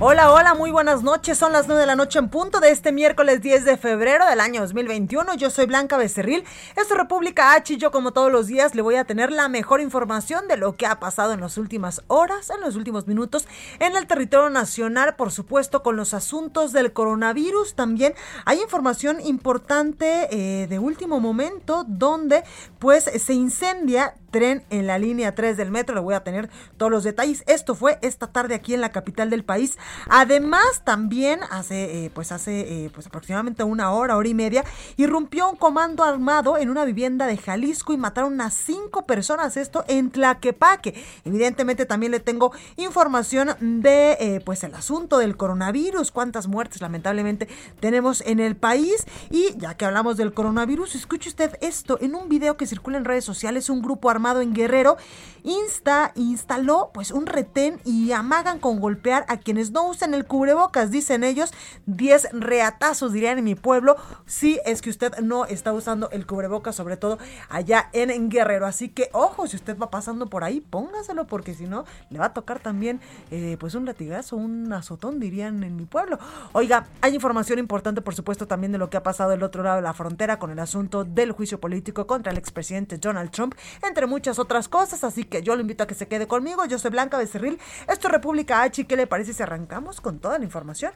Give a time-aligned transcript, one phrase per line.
[0.00, 1.38] Hola, hola, muy buenas noches.
[1.38, 4.38] Son las 9 de la noche en punto de este miércoles 10 de febrero del
[4.38, 5.34] año 2021.
[5.34, 6.44] Yo soy Blanca Becerril.
[6.76, 9.48] Esto es República H y yo como todos los días le voy a tener la
[9.48, 13.48] mejor información de lo que ha pasado en las últimas horas, en los últimos minutos
[13.80, 17.74] en el territorio nacional, por supuesto con los asuntos del coronavirus.
[17.74, 22.44] También hay información importante eh, de último momento donde
[22.78, 25.94] pues se incendia tren en la línea 3 del metro.
[25.94, 27.44] Le voy a tener todos los detalles.
[27.46, 29.78] Esto fue esta tarde aquí en la capital del país.
[30.08, 34.64] Además, también hace, eh, pues hace eh, pues aproximadamente una hora, hora y media,
[34.96, 39.56] irrumpió un comando armado en una vivienda de Jalisco y mataron a cinco personas.
[39.56, 40.94] Esto en Tlaquepaque.
[41.24, 47.48] Evidentemente también le tengo información de eh, pues el asunto del coronavirus, cuántas muertes lamentablemente
[47.80, 49.06] tenemos en el país.
[49.30, 53.04] Y ya que hablamos del coronavirus, escuche usted esto en un video que circula en
[53.04, 54.96] redes sociales, un grupo armado en Guerrero
[55.44, 60.90] insta, instaló pues un retén y amagan con golpear a quienes no usen el cubrebocas,
[60.90, 61.52] dicen ellos,
[61.86, 66.74] 10 reatazos dirían en mi pueblo, si es que usted no está usando el cubrebocas,
[66.74, 68.66] sobre todo allá en, Guerrero.
[68.66, 72.26] Así que ojo, si usted va pasando por ahí, póngaselo porque si no, le va
[72.26, 76.18] a tocar también eh, pues un latigazo, un azotón dirían en mi pueblo.
[76.52, 79.76] Oiga, hay información importante por supuesto también de lo que ha pasado del otro lado
[79.76, 83.54] de la frontera con el asunto del juicio político contra el expresidente Donald Trump,
[83.86, 86.64] entre muchas otras cosas, así que yo lo invito a que se quede conmigo.
[86.64, 88.86] Yo soy Blanca Becerril, esto es República H.
[88.86, 90.92] ¿Qué le parece si arrancamos con toda la información?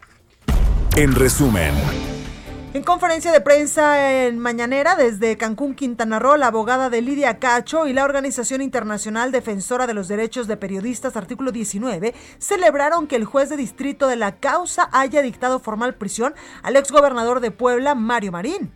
[0.97, 1.73] En resumen.
[2.75, 7.87] En conferencia de prensa en Mañanera desde Cancún, Quintana Roo, la abogada de Lidia Cacho
[7.87, 13.27] y la Organización Internacional Defensora de los Derechos de Periodistas, artículo 19, celebraron que el
[13.27, 18.33] juez de distrito de la causa haya dictado formal prisión al exgobernador de Puebla, Mario
[18.33, 18.73] Marín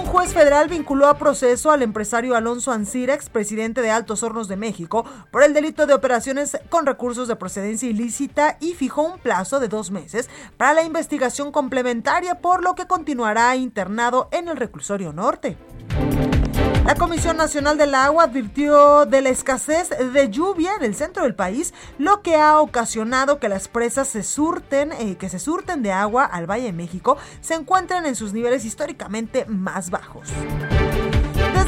[0.00, 5.04] juez federal vinculó a proceso al empresario Alonso Ancira, expresidente de Altos Hornos de México,
[5.30, 9.68] por el delito de operaciones con recursos de procedencia ilícita y fijó un plazo de
[9.68, 15.56] dos meses para la investigación complementaria, por lo que continuará internado en el reclusorio norte.
[16.84, 21.34] La Comisión Nacional del Agua advirtió de la escasez de lluvia en el centro del
[21.34, 25.92] país, lo que ha ocasionado que las presas se surten, eh, que se surten de
[25.92, 30.28] agua al Valle de México, se encuentren en sus niveles históricamente más bajos.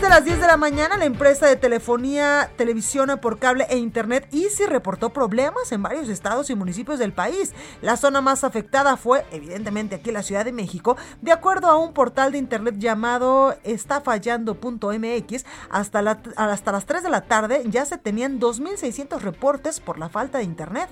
[0.04, 4.28] Desde las 10 de la mañana, la empresa de telefonía, televisión por cable e internet
[4.32, 7.54] Easy reportó problemas en varios estados y municipios del país.
[7.81, 10.98] La zona más afectada fue, evidentemente, aquí la Ciudad de México.
[11.22, 17.22] De acuerdo a un portal de internet llamado estafallando.mx, hasta, hasta las 3 de la
[17.22, 20.91] tarde ya se tenían 2.600 reportes por la falta de internet.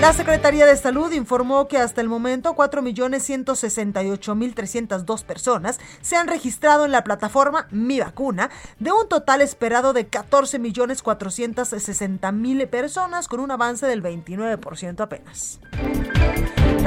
[0.00, 6.92] La Secretaría de Salud informó que hasta el momento 4.168.302 personas se han registrado en
[6.92, 14.02] la plataforma Mi Vacuna, de un total esperado de 14.460.000 personas, con un avance del
[14.02, 15.60] 29% apenas.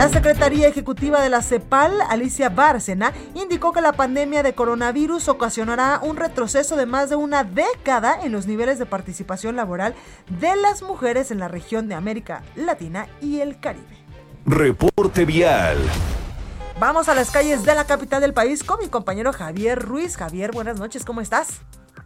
[0.03, 6.02] La Secretaría Ejecutiva de la CEPAL, Alicia Bárcena, indicó que la pandemia de coronavirus ocasionará
[6.03, 9.96] un retroceso de más de una década en los niveles de participación laboral
[10.28, 13.96] de las mujeres en la región de América Latina y el Caribe.
[14.46, 15.78] Reporte vial.
[16.81, 20.18] Vamos a las calles de la capital del país con mi compañero Javier Ruiz.
[20.18, 21.62] Javier, buenas noches, ¿cómo estás?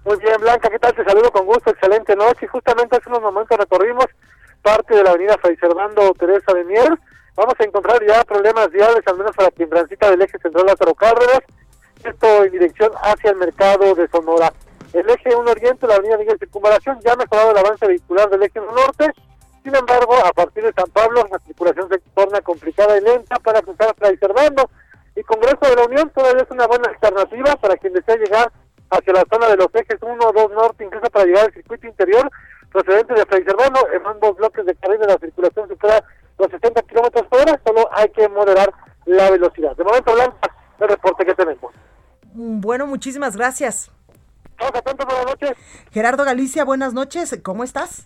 [0.06, 0.94] Muy bien, Blanca, ¿qué tal?
[0.94, 2.46] Te saludo con gusto, excelente noche.
[2.46, 4.06] Y justamente hace unos momentos recorrimos
[4.62, 7.00] parte de la avenida Fray Servando Teresa de Mier
[7.38, 10.96] vamos a encontrar ya problemas viales, al menos para quien transita del eje central Lázaro
[10.96, 11.42] Cárdenas,
[12.04, 14.52] esto en dirección hacia el mercado de Sonora.
[14.92, 18.42] El eje 1 Oriente, la avenida Miguel Circunvalación, ya ha mejorado el avance vehicular del
[18.42, 19.14] eje 1 Norte,
[19.64, 23.62] sin embargo, a partir de San Pablo, la circulación se torna complicada y lenta para
[23.62, 24.70] cruzar Fray Servando,
[25.16, 28.52] y Congreso de la Unión todavía es una buena alternativa para quien desea llegar
[28.90, 32.32] hacia la zona de los ejes 1, 2 Norte, incluso para llegar al circuito interior
[32.72, 36.04] procedente de Fray Servando, en ambos bloques de carril de la circulación supera
[36.38, 38.74] los 60 kilómetros por hora, solo hay que moderar
[39.06, 39.76] la velocidad.
[39.76, 41.74] De momento, Blanca, el reporte que tenemos.
[42.34, 43.92] Mm, bueno, muchísimas gracias.
[44.60, 45.52] Buenas noches.
[45.92, 48.06] Gerardo Galicia, buenas noches, ¿cómo estás?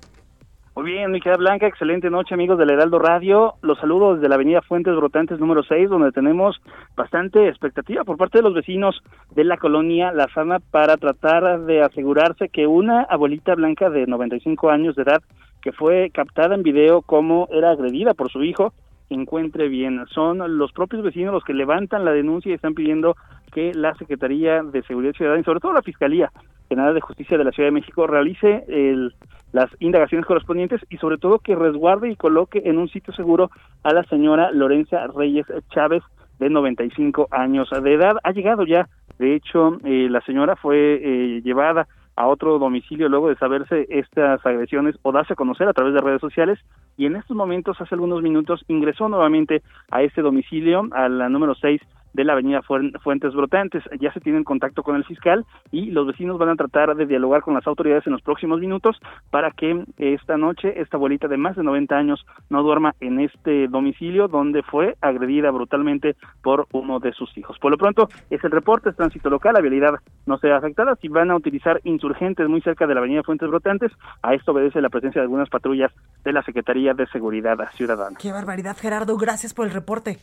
[0.73, 3.55] Muy bien, mi querida Blanca, excelente noche amigos del Heraldo Radio.
[3.61, 6.61] Los saludo desde la avenida Fuentes Brotantes número 6, donde tenemos
[6.95, 11.81] bastante expectativa por parte de los vecinos de la colonia La Sana para tratar de
[11.81, 15.21] asegurarse que una abuelita blanca de 95 años de edad
[15.61, 18.73] que fue captada en video como era agredida por su hijo
[19.13, 20.05] encuentre bien.
[20.13, 23.15] Son los propios vecinos los que levantan la denuncia y están pidiendo
[23.51, 26.31] que la Secretaría de Seguridad Ciudadana y sobre todo la Fiscalía
[26.69, 29.13] General de Justicia de la Ciudad de México realice el,
[29.51, 33.51] las indagaciones correspondientes y sobre todo que resguarde y coloque en un sitio seguro
[33.83, 36.03] a la señora Lorenza Reyes Chávez
[36.39, 38.15] de 95 años de edad.
[38.23, 38.87] Ha llegado ya,
[39.19, 44.45] de hecho, eh, la señora fue eh, llevada a otro domicilio luego de saberse estas
[44.45, 46.59] agresiones o darse a conocer a través de redes sociales.
[46.97, 51.55] Y en estos momentos, hace algunos minutos, ingresó nuevamente a este domicilio, a la número
[51.55, 51.81] 6
[52.13, 53.83] de la avenida Fuentes Brotantes.
[53.99, 57.41] Ya se tiene contacto con el fiscal y los vecinos van a tratar de dialogar
[57.41, 58.97] con las autoridades en los próximos minutos
[59.29, 63.67] para que esta noche esta abuelita de más de 90 años no duerma en este
[63.67, 67.57] domicilio donde fue agredida brutalmente por uno de sus hijos.
[67.59, 70.95] Por lo pronto es el reporte, es tránsito local, la vialidad no se afectada.
[70.95, 73.91] Si van a utilizar insurgentes muy cerca de la avenida Fuentes Brotantes,
[74.21, 75.91] a esto obedece la presencia de algunas patrullas
[76.23, 78.17] de la Secretaría de Seguridad Ciudadana.
[78.19, 79.17] Qué barbaridad, Gerardo.
[79.17, 80.19] Gracias por el reporte.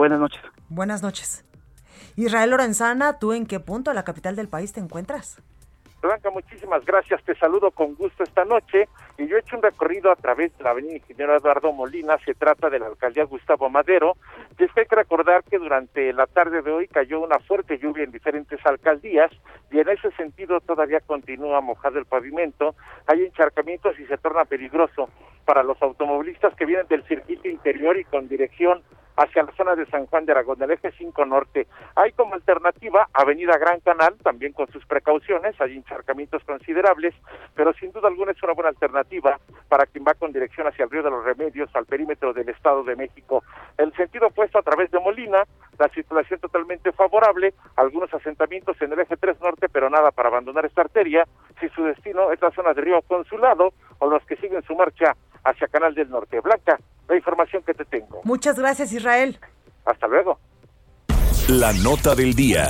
[0.00, 0.40] Buenas noches.
[0.70, 1.44] Buenas noches.
[2.16, 5.42] Israel Lorenzana, ¿tú en qué punto de la capital del país te encuentras?
[6.00, 7.22] Blanca, muchísimas gracias.
[7.22, 8.88] Te saludo con gusto esta noche.
[9.18, 12.16] Y yo he hecho un recorrido a través de la avenida Ingeniero Eduardo Molina.
[12.24, 14.16] Se trata de la alcaldía Gustavo Madero.
[14.56, 18.10] Les hay que recordar que durante la tarde de hoy cayó una fuerte lluvia en
[18.10, 19.30] diferentes alcaldías
[19.70, 22.74] y en ese sentido todavía continúa mojado el pavimento.
[23.06, 25.10] Hay encharcamientos y se torna peligroso
[25.50, 28.84] para los automovilistas que vienen del circuito interior y con dirección
[29.16, 31.66] hacia la zona de San Juan de Aragón, del eje 5 norte.
[31.96, 37.16] Hay como alternativa Avenida Gran Canal, también con sus precauciones, hay encharcamientos considerables,
[37.56, 40.90] pero sin duda alguna es una buena alternativa para quien va con dirección hacia el
[40.90, 43.42] Río de los Remedios, al perímetro del Estado de México.
[43.76, 45.42] El sentido opuesto a través de Molina,
[45.80, 50.64] la circulación totalmente favorable, algunos asentamientos en el eje 3 norte, pero nada para abandonar
[50.64, 51.26] esta arteria,
[51.58, 55.16] si su destino es la zona de Río Consulado o los que siguen su marcha
[55.44, 56.40] hacia Canal del Norte.
[56.40, 58.20] Blanca, la información que te tengo.
[58.24, 59.38] Muchas gracias, Israel.
[59.84, 60.38] Hasta luego.
[61.48, 62.68] La nota del día.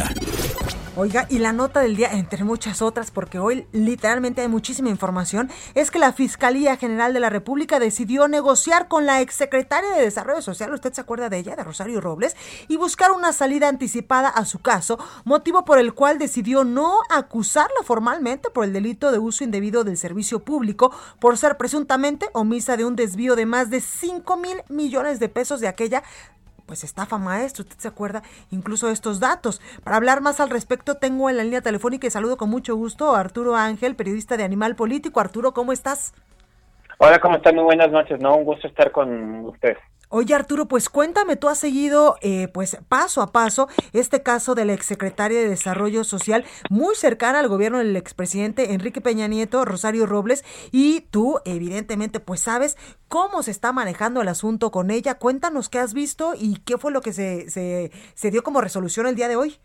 [0.96, 5.48] Oiga, y la nota del día, entre muchas otras, porque hoy literalmente hay muchísima información,
[5.76, 10.42] es que la Fiscalía General de la República decidió negociar con la exsecretaria de Desarrollo
[10.42, 14.44] Social, usted se acuerda de ella, de Rosario Robles, y buscar una salida anticipada a
[14.44, 19.44] su caso, motivo por el cual decidió no acusarla formalmente por el delito de uso
[19.44, 24.36] indebido del servicio público, por ser presuntamente omisa de un desvío de más de 5
[24.38, 26.02] mil millones de pesos de aquella
[26.70, 28.22] pues estafa maestro, ¿usted se acuerda?
[28.52, 29.60] Incluso estos datos.
[29.82, 33.16] Para hablar más al respecto, tengo en la línea telefónica y saludo con mucho gusto
[33.16, 35.18] a Arturo Ángel, periodista de Animal Político.
[35.18, 36.14] Arturo, ¿cómo estás?
[36.98, 37.56] Hola, ¿cómo están?
[37.56, 38.36] Muy buenas noches, ¿no?
[38.36, 39.76] Un gusto estar con usted.
[40.12, 44.64] Oye Arturo, pues cuéntame, tú has seguido eh, pues paso a paso este caso de
[44.64, 50.06] la exsecretaria de Desarrollo Social muy cercana al gobierno del expresidente Enrique Peña Nieto, Rosario
[50.06, 52.76] Robles, y tú evidentemente pues sabes
[53.06, 55.14] cómo se está manejando el asunto con ella.
[55.14, 59.06] Cuéntanos qué has visto y qué fue lo que se, se, se dio como resolución
[59.06, 59.60] el día de hoy.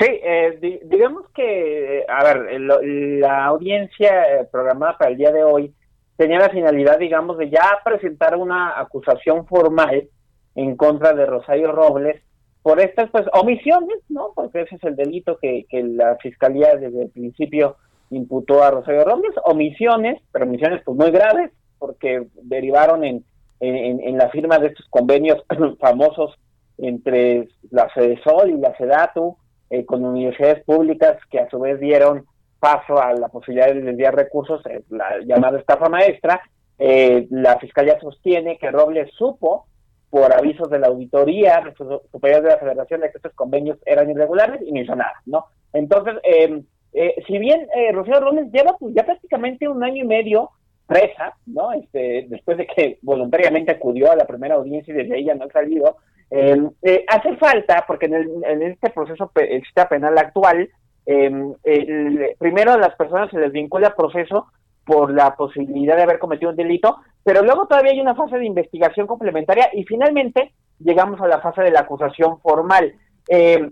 [0.00, 5.72] Sí, eh, digamos que, a ver, la audiencia eh, programada para el día de hoy
[6.16, 10.08] tenía la finalidad, digamos, de ya presentar una acusación formal
[10.54, 12.22] en contra de Rosario Robles
[12.62, 14.32] por estas pues omisiones, ¿no?
[14.34, 17.76] Porque ese es el delito que, la fiscalía desde el principio
[18.10, 23.24] imputó a Rosario Robles, omisiones, pero omisiones pues muy graves, porque derivaron en,
[23.60, 25.44] en, la firma de estos convenios
[25.80, 26.34] famosos
[26.78, 27.88] entre la
[28.24, 29.36] Sol y la SEDATU,
[29.70, 32.24] eh, con universidades públicas que a su vez dieron
[32.66, 36.40] paso a la posibilidad de enviar recursos, eh, la llamada estafa maestra,
[36.80, 39.66] eh, la Fiscalía sostiene que Robles supo,
[40.10, 41.62] por avisos de la auditoría
[42.10, 45.44] superior de la Federación, de que estos convenios eran irregulares y no hizo nada, ¿no?
[45.72, 50.06] Entonces, em, eh, si bien eh, Rocío Robles lleva pues, ya prácticamente un año y
[50.06, 50.50] medio
[50.88, 51.72] presa, ¿no?
[51.72, 55.52] Este, después de que voluntariamente acudió a la primera audiencia y desde ya no ha
[55.52, 55.98] salido,
[56.30, 56.68] em,
[57.06, 60.68] hace falta, porque en, el, en este proceso el sistema penal actual,
[61.06, 64.48] eh, primero a las personas se les vincula proceso
[64.84, 68.46] por la posibilidad de haber cometido un delito, pero luego todavía hay una fase de
[68.46, 72.94] investigación complementaria y finalmente llegamos a la fase de la acusación formal.
[73.28, 73.68] Eh,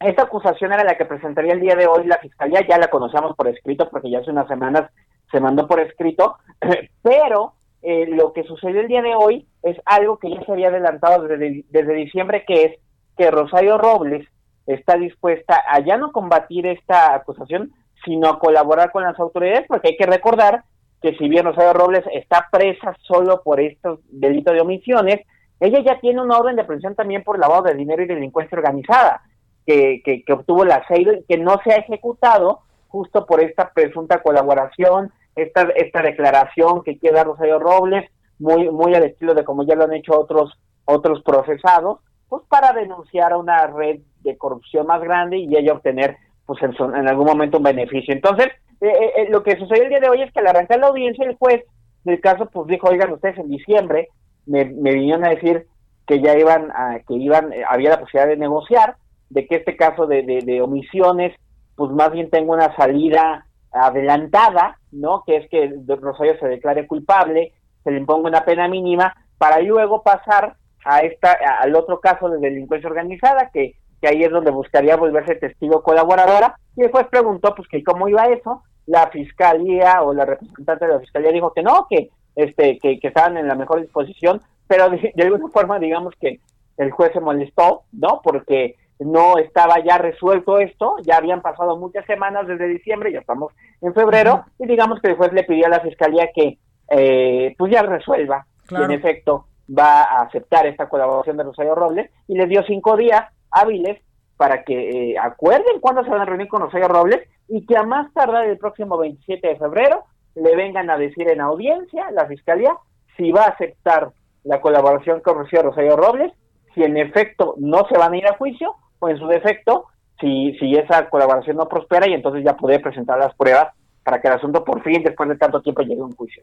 [0.00, 3.34] esta acusación era la que presentaría el día de hoy la Fiscalía, ya la conocíamos
[3.36, 4.90] por escrito porque ya hace unas semanas
[5.30, 6.36] se mandó por escrito,
[7.02, 10.68] pero eh, lo que sucedió el día de hoy es algo que ya se había
[10.68, 12.78] adelantado desde, desde diciembre, que es
[13.16, 14.26] que Rosario Robles
[14.66, 17.72] está dispuesta a ya no combatir esta acusación,
[18.04, 20.64] sino a colaborar con las autoridades, porque hay que recordar
[21.00, 25.20] que si bien Rosario Robles está presa solo por estos delitos de omisiones,
[25.60, 29.22] ella ya tiene una orden de prisión también por lavado de dinero y delincuencia organizada,
[29.66, 34.22] que, que, obtuvo la CEIDO y que no se ha ejecutado justo por esta presunta
[34.22, 39.74] colaboración, esta, esta declaración que queda Rosario Robles, muy, muy al estilo de como ya
[39.74, 40.52] lo han hecho otros,
[40.84, 42.00] otros procesados,
[42.34, 46.74] pues para denunciar a una red de corrupción más grande y ella obtener pues en,
[46.96, 48.12] en algún momento un beneficio.
[48.12, 48.48] Entonces,
[48.80, 50.88] eh, eh, eh, lo que sucedió el día de hoy es que al arrancar la
[50.88, 51.62] audiencia el juez
[52.02, 54.08] del caso pues dijo, oigan ustedes en diciembre
[54.46, 55.68] me, vinieron a decir
[56.08, 58.96] que ya iban, a, que iban, había la posibilidad de negociar,
[59.30, 61.36] de que este caso de, de, omisiones
[61.76, 65.22] pues más bien tenga una salida adelantada, ¿no?
[65.24, 67.52] Que es que Rosario se declare culpable,
[67.84, 72.38] se le imponga una pena mínima, para luego pasar a esta, al otro caso de
[72.38, 77.68] delincuencia organizada, que, que ahí es donde buscaría volverse testigo colaboradora, y después preguntó pues
[77.68, 81.86] que cómo iba eso, la fiscalía o la representante de la fiscalía dijo que no,
[81.88, 86.40] que este que, que estaban en la mejor disposición, pero de, alguna forma digamos que
[86.76, 88.20] el juez se molestó, ¿no?
[88.22, 93.52] Porque no estaba ya resuelto esto, ya habían pasado muchas semanas desde diciembre, ya estamos
[93.80, 96.58] en febrero, y digamos que el juez le pidió a la fiscalía que
[96.90, 102.10] eh, pues ya resuelva, y en efecto va a aceptar esta colaboración de Rosario Robles,
[102.28, 104.00] y les dio cinco días hábiles
[104.36, 107.82] para que eh, acuerden cuándo se van a reunir con Rosario Robles y que a
[107.82, 110.04] más tardar el próximo 27 de febrero
[110.34, 112.76] le vengan a decir en audiencia la fiscalía
[113.16, 114.10] si va a aceptar
[114.42, 116.32] la colaboración con Rosario Robles,
[116.74, 119.86] si en efecto no se van a ir a juicio o en su defecto
[120.20, 123.68] si, si esa colaboración no prospera y entonces ya puede presentar las pruebas
[124.02, 126.42] para que el asunto por fin, después de tanto tiempo, llegue a un juicio.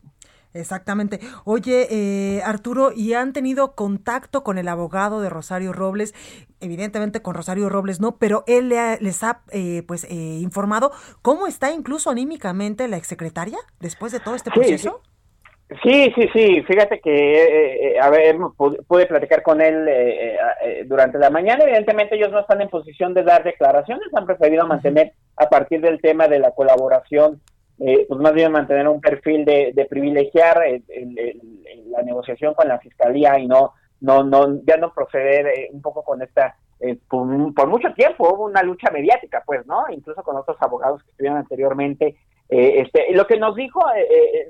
[0.53, 1.20] Exactamente.
[1.46, 6.13] Oye, eh, Arturo, ¿y han tenido contacto con el abogado de Rosario Robles?
[6.60, 10.91] Evidentemente con Rosario Robles no, pero él les ha eh, pues eh, informado
[11.22, 15.01] cómo está incluso anímicamente la exsecretaria después de todo este proceso.
[15.84, 18.36] Sí, sí, sí, fíjate que, a ver,
[18.88, 19.88] pude platicar con él
[20.86, 21.63] durante la mañana.
[21.63, 26.01] Evidentemente ellos no están en posición de dar declaraciones, han preferido mantener a partir del
[26.01, 27.39] tema de la colaboración
[27.84, 30.62] eh, pues más bien mantener un perfil de, privilegiar
[31.88, 36.04] la negociación con la fiscalía y no no no ya no proceder eh, un poco
[36.04, 37.26] con esta eh, por,
[37.68, 42.18] mucho tiempo hubo una lucha mediática pues no incluso con otros abogados que estuvieron anteriormente
[42.50, 43.82] este lo que nos dijo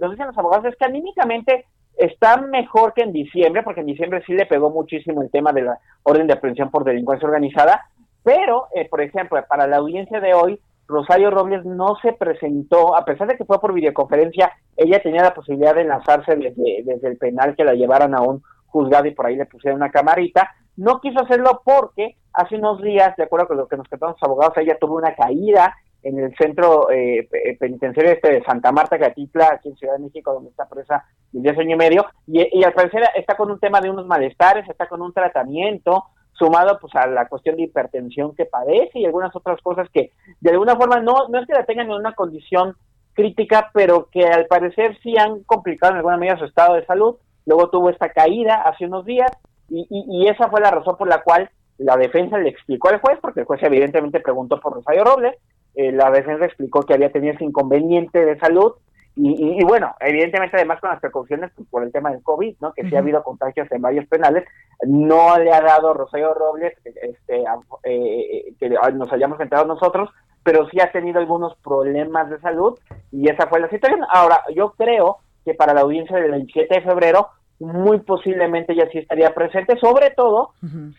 [0.02, 4.24] nos dicen los abogados es que anímicamente está mejor que en diciembre porque en diciembre
[4.26, 7.86] sí le pegó muchísimo el tema de la orden de aprehensión por delincuencia organizada
[8.24, 10.60] pero por ejemplo para la audiencia de hoy
[10.92, 15.34] Rosario Robles no se presentó, a pesar de que fue por videoconferencia, ella tenía la
[15.34, 19.26] posibilidad de enlazarse desde, desde el penal que la llevaran a un juzgado y por
[19.26, 20.52] ahí le pusieron una camarita.
[20.78, 24.24] No quiso hacerlo porque hace unos días, de acuerdo con lo que nos contaron los
[24.24, 27.30] abogados, ella tuvo una caída en el centro eh,
[27.60, 31.52] penitenciario este de Santa Marta, Catitla, aquí en Ciudad de México, donde está presa desde
[31.52, 34.68] hace año y medio, y, y al parecer está con un tema de unos malestares,
[34.68, 36.06] está con un tratamiento,
[36.42, 40.50] sumado pues a la cuestión de hipertensión que padece y algunas otras cosas que de
[40.50, 42.76] alguna forma no, no es que la tengan en una condición
[43.14, 47.18] crítica, pero que al parecer sí han complicado en alguna medida su estado de salud.
[47.46, 49.32] Luego tuvo esta caída hace unos días
[49.70, 53.20] y, y, esa fue la razón por la cual la defensa le explicó al juez,
[53.22, 55.36] porque el juez evidentemente preguntó por Rosario Robles,
[55.76, 58.74] eh, la defensa explicó que había tenido ese inconveniente de salud
[59.16, 62.74] y, bueno, evidentemente además con las precauciones pues, por el tema del COVID, ¿no?
[62.74, 64.46] que sí ha habido contagios en varios penales,
[64.88, 67.44] no le ha dado Rosario Robles este,
[67.84, 70.10] eh, que nos hayamos enterado nosotros,
[70.44, 72.80] pero sí ha tenido algunos problemas de salud
[73.12, 74.02] y esa fue la situación.
[74.12, 77.28] Ahora, yo creo que para la audiencia del 27 de febrero
[77.60, 80.54] muy posiblemente ya sí estaría presente, sobre todo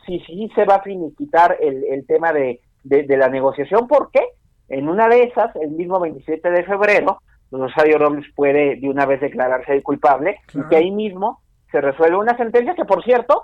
[0.06, 4.20] si sí se va a finiquitar el, el tema de, de, la negociación, porque
[4.68, 7.18] en una de esas, el mismo 27 de febrero,
[7.58, 11.40] Rosario Robles puede de una vez declararse culpable y que ahí mismo
[11.70, 13.42] se resuelve una sentencia que, por cierto,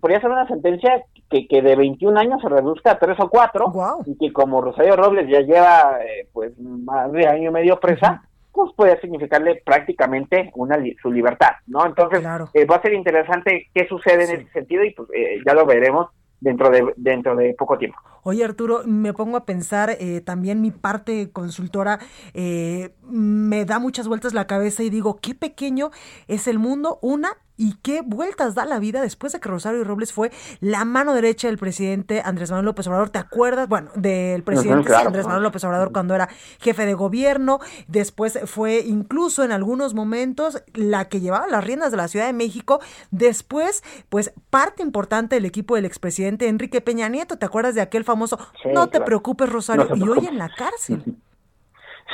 [0.00, 3.72] podría ser una sentencia que, que de 21 años se reduzca a 3 o 4
[4.06, 8.22] y que como Rosario Robles ya lleva eh, pues más de año y medio presa,
[8.52, 11.86] pues puede significarle prácticamente una su libertad, ¿no?
[11.86, 12.22] Entonces
[12.54, 15.64] eh, va a ser interesante qué sucede en ese sentido y pues eh, ya lo
[15.64, 16.08] veremos
[16.40, 17.98] dentro de, dentro de poco tiempo.
[18.22, 21.98] Oye Arturo, me pongo a pensar, eh, también mi parte consultora
[22.34, 25.90] eh, me da muchas vueltas la cabeza y digo, qué pequeño
[26.28, 30.12] es el mundo, una, y qué vueltas da la vida después de que Rosario Robles
[30.12, 33.10] fue la mano derecha del presidente Andrés Manuel López Obrador.
[33.10, 33.68] ¿Te acuerdas?
[33.68, 37.60] Bueno, del presidente Andrés Manuel López Obrador cuando era jefe de gobierno.
[37.86, 42.32] Después fue incluso en algunos momentos la que llevaba las riendas de la Ciudad de
[42.32, 42.80] México.
[43.10, 47.38] Después, pues parte importante del equipo del expresidente Enrique Peña Nieto.
[47.38, 48.38] ¿Te acuerdas de aquel famoso?
[48.72, 49.88] no te preocupes, Rosario.
[49.94, 51.02] y hoy en la cárcel.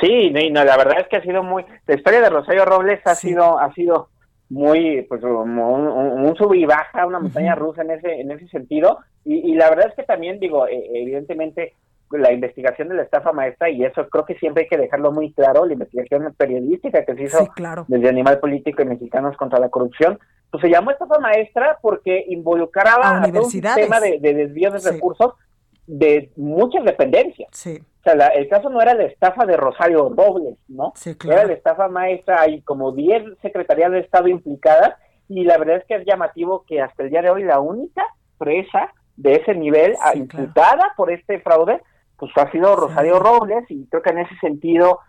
[0.01, 3.15] Sí, no, la verdad es que ha sido muy, la historia de Rosario Robles ha
[3.15, 4.07] sido, ha sido
[4.49, 8.99] muy, pues un, un, sub y baja, una montaña rusa en ese, en ese sentido,
[9.25, 11.73] y, la verdad es que también digo, e, evidentemente
[12.11, 15.33] la investigación de la estafa maestra, y eso creo que siempre hay que dejarlo muy
[15.33, 17.47] claro, la investigación periodística que se hizo
[17.87, 20.17] desde Animal Político y Mexicanos contra la Corrupción,
[20.49, 25.33] pues se llamó estafa maestra porque involucraba a, un sistema de, desvío de recursos
[25.89, 27.49] de muchas dependencias.
[27.51, 27.79] Sí.
[27.99, 30.93] O sea, el caso no era la estafa de Rosario Robles, ¿no?
[30.95, 31.39] Sí, claro.
[31.39, 34.93] Era la estafa maestra, hay como 10 secretarías de Estado implicadas
[35.27, 38.03] y la verdad es que es llamativo que hasta el día de hoy la única
[38.37, 41.81] presa de ese nivel imputada por este fraude,
[42.17, 44.99] pues ha sido Rosario Robles y creo que en ese sentido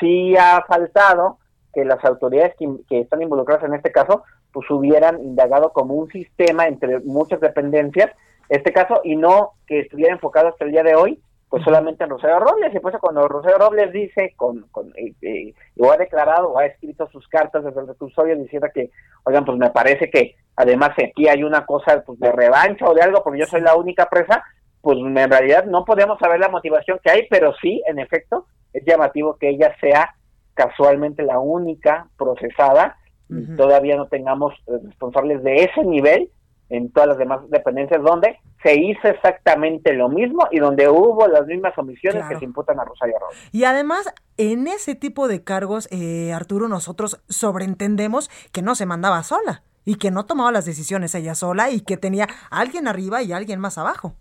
[0.00, 1.38] sí ha faltado
[1.74, 6.08] que las autoridades que, que están involucradas en este caso pues hubieran indagado como un
[6.08, 8.10] sistema entre muchas dependencias
[8.48, 12.10] este caso y no que estuviera enfocado hasta el día de hoy pues solamente en
[12.10, 12.74] Rosario Robles.
[12.74, 16.66] Y pues cuando Rosario Robles dice con, con eh, eh, o ha declarado o ha
[16.66, 18.90] escrito sus cartas desde el reclusorio diciendo que
[19.24, 23.02] oigan pues me parece que además aquí hay una cosa pues de revancha o de
[23.02, 24.44] algo porque yo soy la única presa
[24.80, 28.84] pues en realidad no podemos saber la motivación que hay pero sí en efecto es
[28.84, 30.14] llamativo que ella sea
[30.54, 32.96] casualmente la única procesada
[33.30, 36.30] y todavía no tengamos responsables de ese nivel
[36.70, 41.46] en todas las demás dependencias donde se hizo exactamente lo mismo y donde hubo las
[41.46, 43.38] mismas omisiones que se imputan a Rosario Robles.
[43.52, 49.22] Y además, en ese tipo de cargos, eh, Arturo, nosotros sobreentendemos que no se mandaba
[49.22, 53.32] sola y que no tomaba las decisiones ella sola y que tenía alguien arriba y
[53.32, 54.14] alguien más abajo.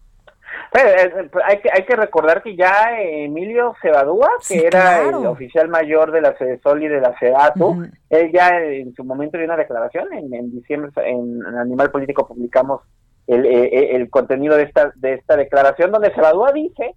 [0.73, 6.11] Eh, hay, que, hay que recordar que ya Emilio Cebadúa, que era el oficial mayor
[6.11, 10.11] de la Sol y de la CEDATU, él ya en su momento dio una declaración,
[10.13, 12.81] en, diciembre en, Animal Político publicamos
[13.27, 16.95] el, eh, eh, el, contenido de esta, de esta declaración, donde Cebadúa dice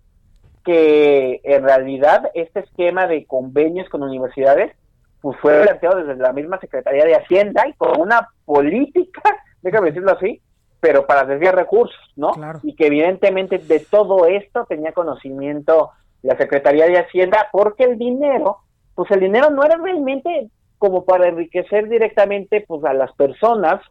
[0.65, 4.73] que en realidad este esquema de convenios con universidades
[5.21, 9.23] pues fue planteado desde la misma Secretaría de Hacienda y con una política,
[9.63, 10.41] déjame decirlo así,
[10.81, 12.33] pero para desviar recursos, ¿no?
[12.63, 15.91] Y que evidentemente de todo esto tenía conocimiento
[16.23, 18.59] la Secretaría de Hacienda, porque el dinero,
[18.95, 23.83] pues el dinero no era realmente como para enriquecer directamente pues a las personas,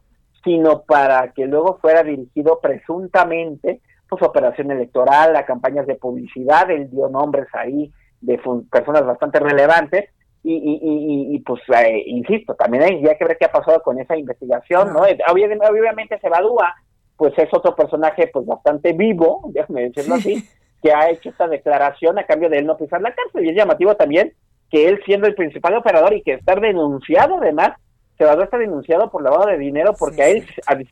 [0.44, 6.90] sino para que luego fuera dirigido presuntamente pues operación electoral, a campañas de publicidad, él
[6.90, 10.10] dio nombres ahí de personas bastante relevantes,
[10.44, 14.00] y, y, y, pues, eh, insisto, también hay ya que ver qué ha pasado con
[14.00, 15.02] esa investigación, ¿no?
[15.32, 16.74] Obviamente, obviamente se evadúa,
[17.18, 20.44] pues es otro personaje pues bastante vivo, déjame decirlo así,
[20.82, 23.46] que ha hecho esta declaración a cambio de él no pisar la cárcel.
[23.46, 24.34] Y es llamativo también
[24.72, 27.72] que él siendo el principal operador y que estar denunciado además,
[28.18, 30.46] Cebadúa está denunciado por lavado de dinero porque a él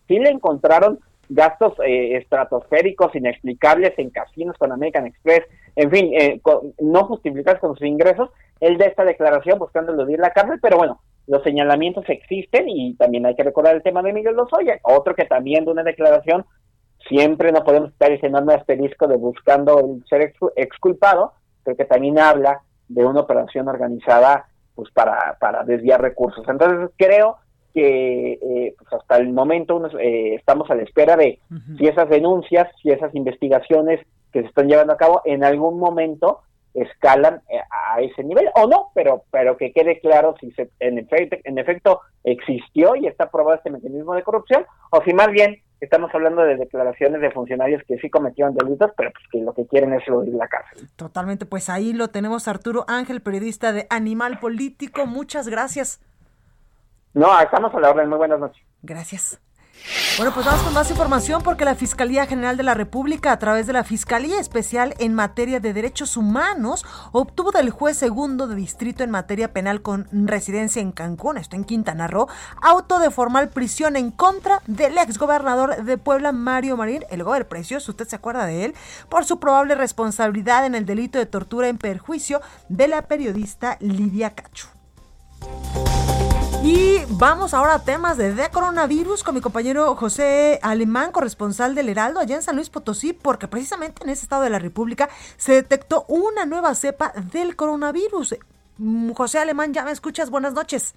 [0.07, 5.43] sí le encontraron gastos eh, estratosféricos inexplicables en casinos con American Express,
[5.75, 6.41] en fin, eh,
[6.79, 11.01] no justificados con sus ingresos, él da esta declaración buscando eludir la cárcel, pero bueno,
[11.27, 15.25] los señalamientos existen y también hay que recordar el tema de Miguel Lozoya, otro que
[15.25, 16.45] también de una declaración,
[17.07, 22.19] siempre no podemos estar ese enorme asterisco de buscando el ser exculpado, pero que también
[22.19, 26.47] habla de una operación organizada pues para, para desviar recursos.
[26.47, 27.37] Entonces creo
[27.73, 31.39] que eh, pues hasta el momento eh, estamos a la espera de
[31.77, 33.99] si esas denuncias, si esas investigaciones
[34.31, 36.41] que se están llevando a cabo en algún momento
[36.73, 40.99] escalan eh, a ese nivel o no, pero pero que quede claro si se, en
[40.99, 45.61] efecto en efecto existió y está probado este mecanismo de corrupción o si más bien
[45.79, 49.67] estamos hablando de declaraciones de funcionarios que sí cometieron delitos, pero pues que lo que
[49.67, 50.87] quieren es eludir la cárcel.
[50.95, 55.05] Totalmente, pues ahí lo tenemos Arturo Ángel, periodista de Animal Político.
[55.05, 56.01] Muchas gracias.
[57.13, 58.09] No, estamos a la orden.
[58.09, 58.63] Muy buenas noches.
[58.81, 59.41] Gracias.
[60.17, 63.67] Bueno, pues vamos con más información porque la Fiscalía General de la República, a través
[63.67, 69.03] de la Fiscalía Especial en Materia de Derechos Humanos, obtuvo del juez segundo de distrito
[69.03, 72.27] en materia penal con residencia en Cancún, esto en Quintana Roo,
[72.61, 77.87] auto de formal prisión en contra del exgobernador de Puebla, Mario Marín, el gober Precios,
[77.87, 78.75] usted se acuerda de él,
[79.09, 84.33] por su probable responsabilidad en el delito de tortura en perjuicio de la periodista Lidia
[84.33, 84.67] Cacho.
[86.69, 92.19] Y vamos ahora a temas de, coronavirus con mi compañero José Alemán, corresponsal del Heraldo
[92.19, 96.03] allá en San Luis Potosí, porque precisamente en ese estado de la República se detectó
[96.09, 98.35] una nueva cepa del coronavirus.
[98.79, 100.29] Mm, José Alemán, ¿ya me escuchas?
[100.29, 100.93] Buenas noches.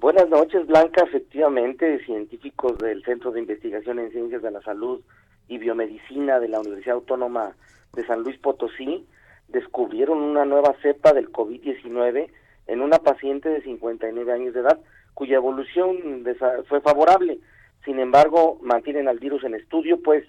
[0.00, 1.04] Buenas noches, Blanca.
[1.04, 5.00] Efectivamente, científicos del Centro de Investigación en Ciencias de la Salud
[5.46, 7.52] y Biomedicina de la Universidad Autónoma
[7.92, 9.06] de San Luis Potosí
[9.46, 12.32] descubrieron una nueva cepa del COVID-19
[12.66, 14.80] en una paciente de 59 años de edad
[15.14, 16.24] cuya evolución
[16.68, 17.38] fue favorable.
[17.84, 20.24] Sin embargo, mantienen al virus en estudio, pues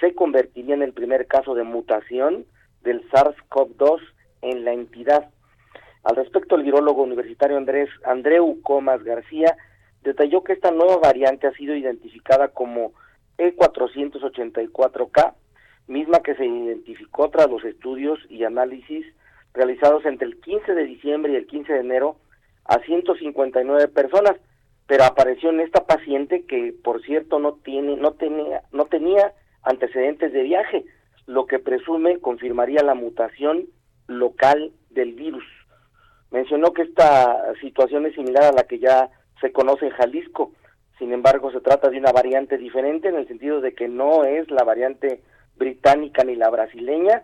[0.00, 2.44] se convertiría en el primer caso de mutación
[2.82, 4.00] del SARS-CoV-2
[4.42, 5.30] en la entidad.
[6.04, 9.56] Al respecto, el virólogo universitario Andrés Andreu Comas García
[10.02, 12.92] detalló que esta nueva variante ha sido identificada como
[13.38, 15.34] E484K,
[15.88, 19.04] misma que se identificó tras los estudios y análisis
[19.52, 22.16] realizados entre el 15 de diciembre y el 15 de enero
[22.68, 24.36] a 159 personas,
[24.86, 30.32] pero apareció en esta paciente que por cierto no tiene no tenía no tenía antecedentes
[30.32, 30.84] de viaje,
[31.26, 33.66] lo que presume confirmaría la mutación
[34.06, 35.44] local del virus.
[36.30, 40.52] Mencionó que esta situación es similar a la que ya se conoce en Jalisco.
[40.98, 44.50] Sin embargo, se trata de una variante diferente en el sentido de que no es
[44.50, 45.20] la variante
[45.56, 47.22] británica ni la brasileña,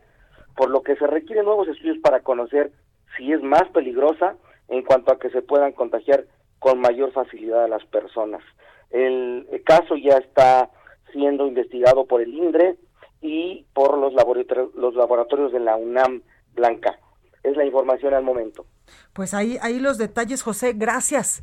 [0.57, 2.71] por lo que se requieren nuevos estudios para conocer
[3.17, 4.37] si es más peligrosa
[4.69, 6.27] en cuanto a que se puedan contagiar
[6.59, 8.43] con mayor facilidad a las personas.
[8.91, 10.71] El, caso ya está
[11.13, 12.77] siendo investigado por el INDRE
[13.21, 16.23] y por los laboratorios, los laboratorios de la UNAM
[16.55, 16.99] Blanca.
[17.43, 18.67] Es la información al momento.
[19.13, 20.75] Pues ahí, ahí los detalles, José.
[20.75, 21.43] Gracias.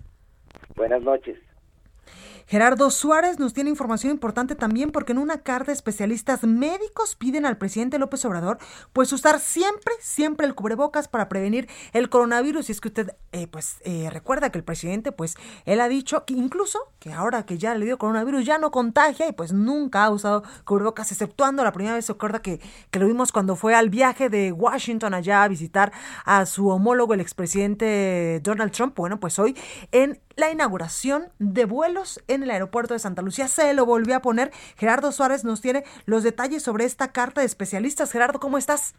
[0.75, 1.37] Buenas noches.
[2.49, 7.59] Gerardo Suárez nos tiene información importante también porque en una carta especialistas médicos piden al
[7.59, 8.57] presidente López Obrador
[8.91, 12.69] pues usar siempre, siempre el cubrebocas para prevenir el coronavirus.
[12.69, 15.35] Y es que usted eh, pues eh, recuerda que el presidente pues
[15.65, 19.27] él ha dicho que incluso que ahora que ya le dio coronavirus ya no contagia
[19.27, 22.59] y pues nunca ha usado cubrebocas exceptuando la primera vez se acuerda que,
[22.89, 25.91] que lo vimos cuando fue al viaje de Washington allá a visitar
[26.25, 28.95] a su homólogo el expresidente Donald Trump.
[28.95, 29.55] Bueno pues hoy
[29.91, 33.47] en la inauguración de vuelos en el aeropuerto de Santa Lucía.
[33.47, 34.51] Se lo volvió a poner.
[34.77, 38.11] Gerardo Suárez nos tiene los detalles sobre esta carta de especialistas.
[38.11, 38.95] Gerardo, ¿cómo estás?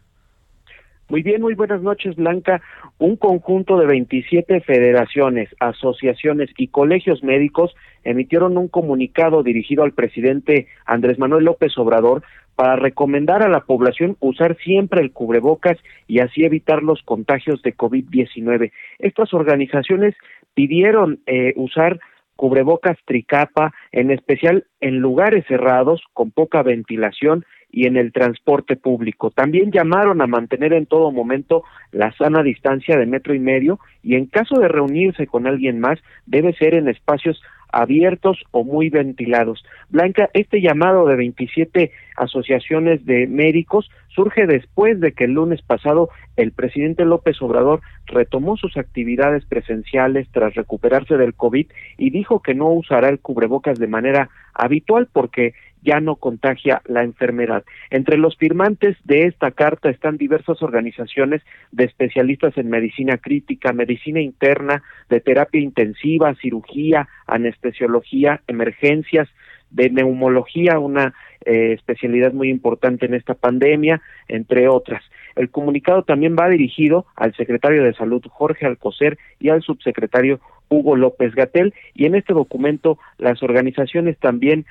[1.09, 2.61] Muy bien, muy buenas noches, Blanca.
[2.97, 7.75] Un conjunto de 27 federaciones, asociaciones y colegios médicos
[8.05, 12.23] emitieron un comunicado dirigido al presidente Andrés Manuel López Obrador
[12.55, 15.77] para recomendar a la población usar siempre el cubrebocas
[16.07, 18.71] y así evitar los contagios de COVID-19.
[18.99, 20.15] Estas organizaciones
[20.53, 21.99] pidieron eh, usar
[22.35, 29.29] cubrebocas tricapa, en especial en lugares cerrados con poca ventilación y en el transporte público.
[29.29, 34.15] También llamaron a mantener en todo momento la sana distancia de metro y medio y
[34.15, 39.63] en caso de reunirse con alguien más debe ser en espacios abiertos o muy ventilados.
[39.89, 46.09] Blanca, este llamado de 27 asociaciones de médicos surge después de que el lunes pasado
[46.35, 52.53] el presidente López Obrador retomó sus actividades presenciales tras recuperarse del COVID y dijo que
[52.53, 54.29] no usará el cubrebocas de manera
[54.61, 57.63] habitual porque ya no contagia la enfermedad.
[57.89, 64.21] Entre los firmantes de esta carta están diversas organizaciones de especialistas en medicina crítica, medicina
[64.21, 69.27] interna, de terapia intensiva, cirugía, anestesiología, emergencias,
[69.71, 71.13] de neumología, una
[71.45, 75.03] eh, especialidad muy importante en esta pandemia, entre otras.
[75.35, 80.95] El comunicado también va dirigido al secretario de Salud Jorge Alcocer y al subsecretario Hugo
[80.95, 84.65] López Gatel y en este documento las organizaciones también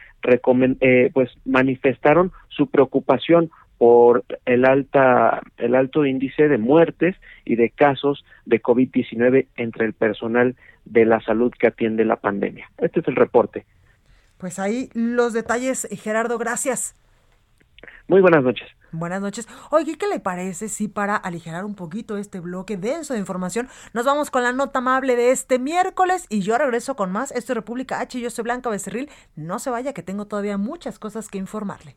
[0.80, 7.70] eh, pues manifestaron su preocupación por el alta el alto índice de muertes y de
[7.70, 12.70] casos de COVID-19 entre el personal de la salud que atiende la pandemia.
[12.78, 13.64] Este es el reporte.
[14.40, 16.94] Pues ahí los detalles, Gerardo, gracias.
[18.08, 18.66] Muy buenas noches.
[18.90, 19.46] Buenas noches.
[19.70, 24.04] Oye, ¿qué le parece si para aligerar un poquito este bloque denso de información nos
[24.04, 27.30] vamos con la nota amable de este miércoles y yo regreso con más?
[27.30, 29.10] Esto es República H, yo soy Blanca Becerril.
[29.36, 31.94] No se vaya que tengo todavía muchas cosas que informarle.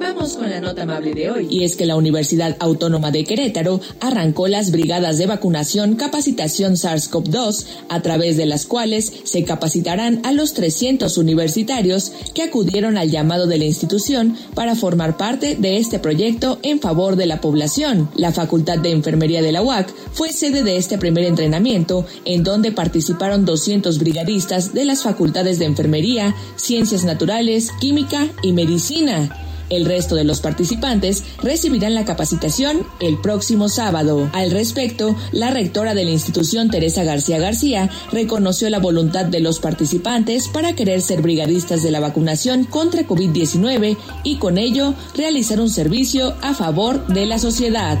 [0.00, 1.46] Vamos con la nota amable de hoy.
[1.50, 7.66] Y es que la Universidad Autónoma de Querétaro arrancó las brigadas de vacunación capacitación SARS-CoV-2,
[7.90, 13.46] a través de las cuales se capacitarán a los 300 universitarios que acudieron al llamado
[13.46, 18.08] de la institución para formar parte de este proyecto en favor de la población.
[18.14, 22.72] La Facultad de Enfermería de la UAC fue sede de este primer entrenamiento, en donde
[22.72, 29.49] participaron 200 brigadistas de las facultades de Enfermería, Ciencias Naturales, Química y Medicina.
[29.70, 34.28] El resto de los participantes recibirán la capacitación el próximo sábado.
[34.32, 39.60] Al respecto, la rectora de la institución, Teresa García García, reconoció la voluntad de los
[39.60, 45.70] participantes para querer ser brigadistas de la vacunación contra COVID-19 y con ello realizar un
[45.70, 47.98] servicio a favor de la sociedad.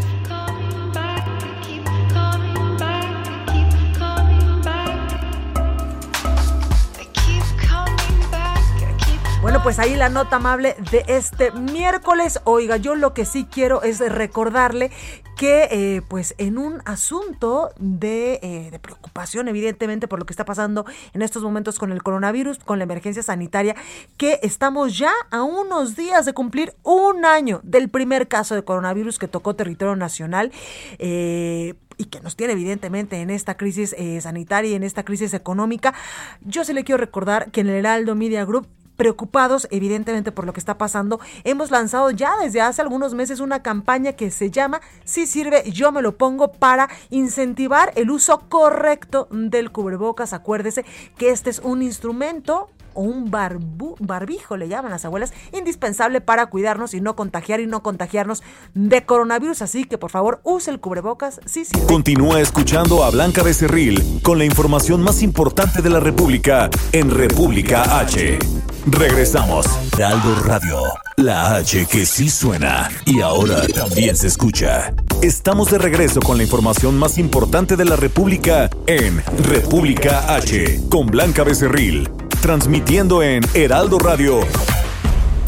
[9.62, 12.40] Pues ahí la nota amable de este miércoles.
[12.44, 14.90] Oiga, yo lo que sí quiero es recordarle
[15.36, 20.46] que eh, pues en un asunto de, eh, de, preocupación evidentemente por lo que está
[20.46, 23.76] pasando en estos momentos con el coronavirus, con la emergencia sanitaria,
[24.16, 29.18] que estamos ya a unos días de cumplir un año del primer caso de coronavirus
[29.18, 30.52] que tocó territorio nacional.
[30.98, 35.92] Eh, y que nos tiene evidentemente en esta crisis sanitaria y en esta crisis económica.
[36.40, 38.66] Yo se le quiero recordar que en el Heraldo Media Group
[39.00, 43.62] preocupados evidentemente por lo que está pasando, hemos lanzado ya desde hace algunos meses una
[43.62, 49.26] campaña que se llama Si sirve, yo me lo pongo para incentivar el uso correcto
[49.30, 50.34] del cubrebocas.
[50.34, 50.84] Acuérdese
[51.16, 56.94] que este es un instrumento o un barbijo, le llaman las abuelas, indispensable para cuidarnos
[56.94, 58.42] y no contagiar y no contagiarnos
[58.74, 59.62] de coronavirus.
[59.62, 61.78] Así que por favor use el cubrebocas sí sí.
[61.86, 68.00] Continúa escuchando a Blanca Becerril con la información más importante de la República en República
[68.00, 68.38] H.
[68.86, 69.66] Regresamos.
[70.02, 70.78] Aldo Radio,
[71.16, 74.94] la H que sí suena y ahora también se escucha.
[75.20, 81.08] Estamos de regreso con la información más importante de la República en República H con
[81.08, 82.08] Blanca Becerril
[82.40, 84.40] transmitiendo en Heraldo Radio.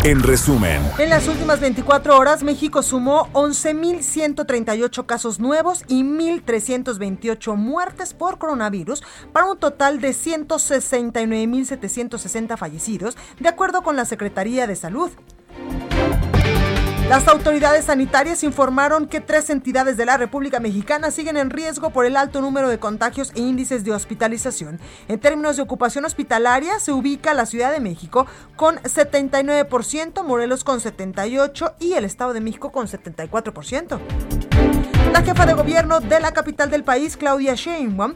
[0.04, 8.12] En resumen, en las últimas 24 horas México sumó 11.138 casos nuevos y 1.328 muertes
[8.12, 15.12] por coronavirus para un total de 169.760 fallecidos, de acuerdo con la Secretaría de Salud.
[17.08, 22.06] Las autoridades sanitarias informaron que tres entidades de la República Mexicana siguen en riesgo por
[22.06, 24.80] el alto número de contagios e índices de hospitalización.
[25.08, 30.80] En términos de ocupación hospitalaria, se ubica la Ciudad de México con 79%, Morelos con
[30.80, 34.71] 78% y el Estado de México con 74%.
[35.12, 38.14] La jefa de gobierno de la capital del país, Claudia Sheinbaum,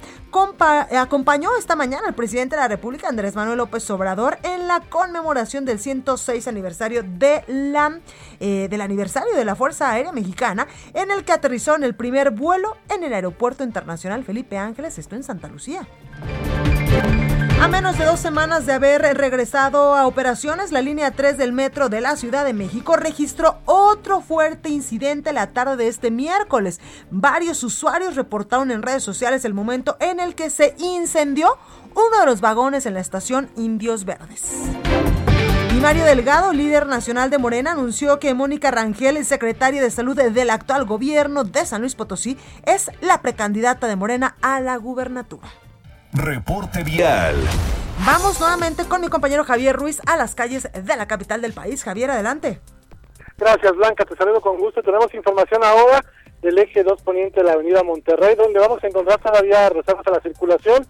[0.98, 5.66] acompañó esta mañana al presidente de la República, Andrés Manuel López Obrador, en la conmemoración
[5.66, 8.00] del 106 aniversario de la,
[8.40, 12.30] eh, del aniversario de la Fuerza Aérea Mexicana, en el que aterrizó en el primer
[12.30, 15.86] vuelo en el Aeropuerto Internacional Felipe Ángeles, esto en Santa Lucía.
[17.58, 21.88] A menos de dos semanas de haber regresado a operaciones, la línea 3 del metro
[21.88, 26.80] de la Ciudad de México registró otro fuerte incidente la tarde de este miércoles.
[27.10, 31.56] Varios usuarios reportaron en redes sociales el momento en el que se incendió
[31.94, 34.42] uno de los vagones en la estación Indios Verdes.
[35.74, 40.50] Y Mario Delgado, líder nacional de Morena, anunció que Mónica Rangel, secretaria de salud del
[40.50, 45.48] actual gobierno de San Luis Potosí, es la precandidata de Morena a la gubernatura.
[46.16, 47.36] Reporte vial.
[48.06, 51.84] Vamos nuevamente con mi compañero Javier Ruiz a las calles de la capital del país.
[51.84, 52.58] Javier, adelante.
[53.36, 54.02] Gracias, Blanca.
[54.06, 54.82] Te saludo con gusto.
[54.82, 56.02] Tenemos información ahora
[56.40, 60.12] del eje 2 poniente de la avenida Monterrey, donde vamos a encontrar todavía reservas a
[60.12, 60.86] la circulación,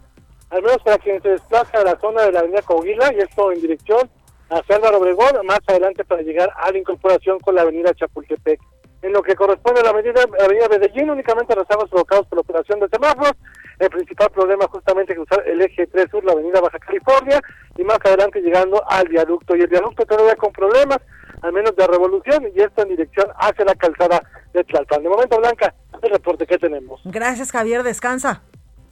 [0.51, 3.51] al menos para quien se desplaza a la zona de la avenida Coahuila, y esto
[3.51, 4.09] en dirección
[4.49, 8.61] hacia Álvaro Obregón, más adelante para llegar a la incorporación con la avenida Chapultepec.
[9.03, 12.79] En lo que corresponde a la avenida, avenida Medellín, únicamente reservas provocados por la operación
[12.79, 13.33] de semáforos,
[13.79, 17.41] el principal problema justamente es cruzar el eje 3 sur, la avenida Baja California,
[17.77, 19.55] y más adelante llegando al viaducto.
[19.55, 20.99] Y el viaducto todavía con problemas,
[21.43, 25.03] al menos de revolución, y esto en dirección hacia la calzada de Tlalpan.
[25.03, 27.01] De momento, Blanca, el reporte que tenemos.
[27.05, 27.83] Gracias, Javier.
[27.83, 28.43] Descansa.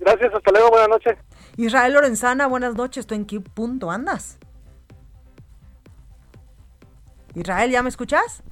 [0.00, 1.16] Gracias, hasta luego, buenas noches.
[1.56, 3.06] Israel Lorenzana, buenas noches.
[3.06, 4.38] ¿Tú en qué punto andas?
[7.34, 8.42] Israel, ¿ya me escuchas?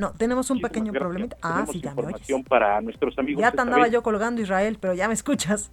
[0.00, 1.36] No, tenemos un pequeño problemita.
[1.42, 2.26] Ah, sí, ya me oyes.
[2.48, 3.42] para nuestros amigos.
[3.42, 5.70] Ya te andaba yo colgando, Israel, pero ya me escuchas.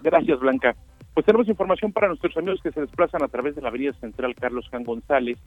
[0.00, 0.76] Gracias, Blanca.
[1.12, 4.36] Pues tenemos información para nuestros amigos que se desplazan a través de la avenida central
[4.36, 5.38] Carlos Jan González,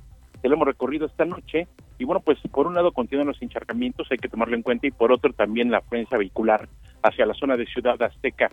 [0.42, 1.70] que lo hemos recorrido esta noche.
[1.98, 4.92] Y bueno, pues por un lado continúan los encharcamientos, hay que tomarlo en cuenta, y
[4.92, 6.68] por otro también la afluencia vehicular
[7.04, 8.50] hacia la zona de Ciudad Azteca.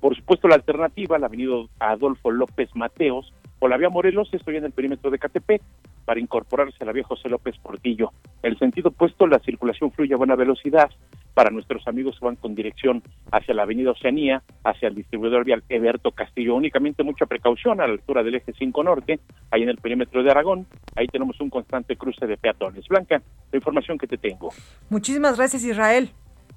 [0.00, 4.64] Por supuesto, la alternativa, la avenida Adolfo López Mateos, o la vía Morelos, estoy en
[4.64, 5.62] el perímetro de Catepec,
[6.08, 8.12] para incorporarse a la vía José López Portillo.
[8.42, 10.90] El sentido opuesto, la circulación fluye a buena velocidad.
[11.34, 15.62] Para nuestros amigos que van con dirección hacia la avenida Oceanía, hacia el distribuidor vial
[15.68, 16.54] Eberto Castillo.
[16.54, 20.30] Únicamente mucha precaución a la altura del eje 5 norte, ahí en el perímetro de
[20.30, 20.66] Aragón.
[20.96, 22.88] Ahí tenemos un constante cruce de peatones.
[22.88, 23.20] Blanca,
[23.52, 24.48] la información que te tengo.
[24.88, 26.10] Muchísimas gracias, Israel.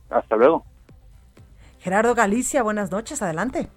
[0.09, 0.63] Hasta luego.
[1.79, 3.67] Gerardo Galicia, buenas noches, adelante.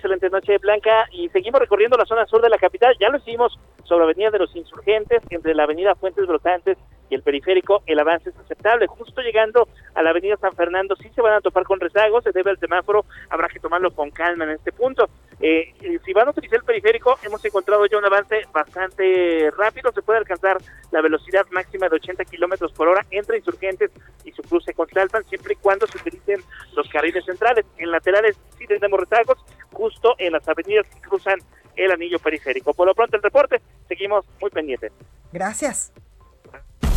[0.00, 1.08] Excelente noche, Blanca.
[1.12, 2.96] Y seguimos recorriendo la zona sur de la capital.
[2.98, 6.78] Ya lo hicimos sobre Avenida de los Insurgentes, entre la Avenida Fuentes Brotantes
[7.10, 8.86] y el periférico, el avance es aceptable.
[8.86, 12.32] Justo llegando a la Avenida San Fernando, sí se van a topar con rezagos, se
[12.32, 15.10] debe al semáforo, habrá que tomarlo con calma en este punto.
[15.40, 19.90] Eh, eh, si van a utilizar el periférico, hemos encontrado ya un avance bastante rápido,
[19.92, 20.58] se puede alcanzar
[20.92, 23.90] la velocidad máxima de 80 kilómetros por hora entre insurgentes
[24.24, 26.40] y su cruce con Tlalpan, siempre y cuando se utilicen
[26.74, 27.66] los carriles centrales.
[27.78, 29.38] En laterales sí tenemos rezagos,
[29.72, 31.38] justo en las avenidas que cruzan
[31.74, 32.74] el anillo periférico.
[32.74, 34.92] Por lo pronto el reporte, seguimos muy pendientes.
[35.32, 35.92] Gracias.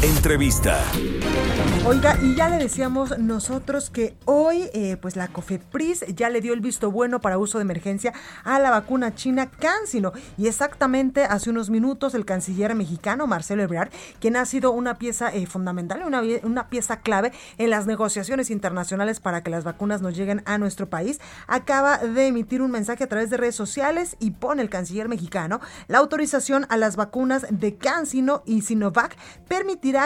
[0.03, 0.83] Entrevista.
[1.85, 6.53] Oiga, y ya le decíamos nosotros que hoy, eh, pues la COFEPRIS ya le dio
[6.53, 8.13] el visto bueno para uso de emergencia
[8.45, 10.13] a la vacuna china CanSino.
[10.37, 13.89] Y exactamente hace unos minutos el canciller mexicano Marcelo Ebrard,
[14.21, 19.19] quien ha sido una pieza eh, fundamental, una, una pieza clave en las negociaciones internacionales
[19.19, 23.07] para que las vacunas nos lleguen a nuestro país, acaba de emitir un mensaje a
[23.07, 27.75] través de redes sociales y pone el canciller mexicano la autorización a las vacunas de
[27.75, 29.17] CanSino y Sinovac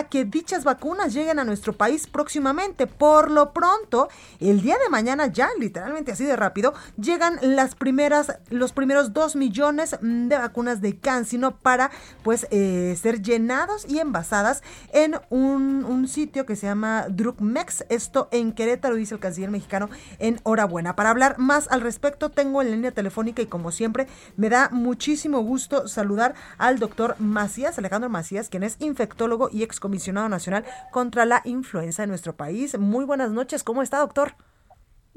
[0.09, 2.87] que dichas vacunas lleguen a nuestro país próximamente.
[2.87, 8.37] Por lo pronto, el día de mañana ya, literalmente así de rápido, llegan las primeras,
[8.49, 11.89] los primeros dos millones de vacunas de Cancino para
[12.23, 17.85] pues eh, ser llenados y envasadas en un, sitio que se llama Drugmex.
[17.89, 19.89] Esto en Querétaro, dice el canciller mexicano.
[20.19, 20.95] Enhorabuena.
[20.95, 25.41] Para hablar más al respecto, tengo en línea telefónica y como siempre, me da muchísimo
[25.41, 31.41] gusto saludar al doctor Macías, Alejandro Macías, quien es infectólogo y excomisionado nacional contra la
[31.45, 32.77] influenza en nuestro país.
[32.77, 34.35] Muy buenas noches, ¿cómo está, doctor?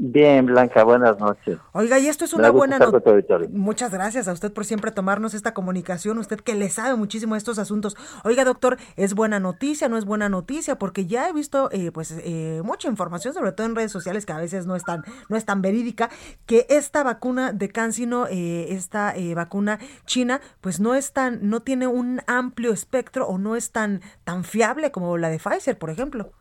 [0.03, 1.59] Bien, Blanca, buenas noches.
[1.73, 3.39] Oiga, y esto es una buena noticia.
[3.51, 7.39] Muchas gracias a usted por siempre tomarnos esta comunicación, usted que le sabe muchísimo de
[7.39, 7.99] estos asuntos.
[8.25, 10.79] Oiga, doctor, ¿es buena noticia, no es buena noticia?
[10.79, 14.33] Porque ya he visto eh, pues eh, mucha información, sobre todo en redes sociales, que
[14.33, 16.09] a veces no es tan, no es tan verídica,
[16.47, 21.61] que esta vacuna de Cancino, eh, esta eh, vacuna china, pues no es tan, no
[21.61, 25.91] tiene un amplio espectro o no es tan, tan fiable como la de Pfizer, por
[25.91, 26.33] ejemplo.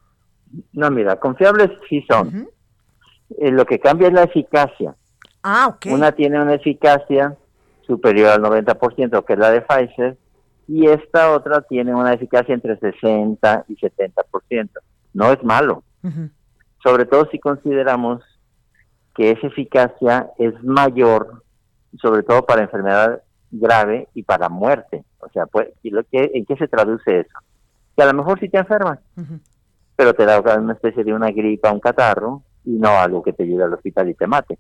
[0.72, 2.48] No, mira, confiables sí son.
[3.38, 4.96] Eh, lo que cambia es la eficacia.
[5.44, 5.88] Ah, ok.
[5.92, 7.36] Una tiene una eficacia
[7.86, 10.18] superior al 90%, que es la de Pfizer,
[10.68, 14.70] y esta otra tiene una eficacia entre 60 y 70%.
[15.14, 15.84] No es malo.
[16.84, 18.24] Sobre todo si consideramos
[19.16, 21.44] que esa eficacia es mayor,
[22.00, 25.04] sobre todo para enfermedad grave y para muerte.
[25.20, 27.38] O sea, pues, lo que, ¿en qué se traduce eso?
[27.98, 29.00] Que a lo mejor sí te enfermas,
[29.96, 33.46] pero te da una especie de una gripa, un catarro, y no algo que te
[33.46, 34.60] lleve al hospital y te mate.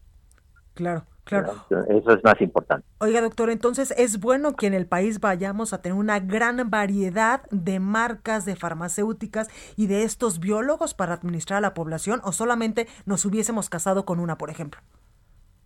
[0.74, 1.54] Claro, claro.
[1.90, 2.88] Eso es más importante.
[3.00, 7.42] Oiga, doctor, entonces es bueno que en el país vayamos a tener una gran variedad
[7.52, 12.88] de marcas de farmacéuticas y de estos biólogos para administrar a la población o solamente
[13.06, 14.82] nos hubiésemos casado con una, por ejemplo.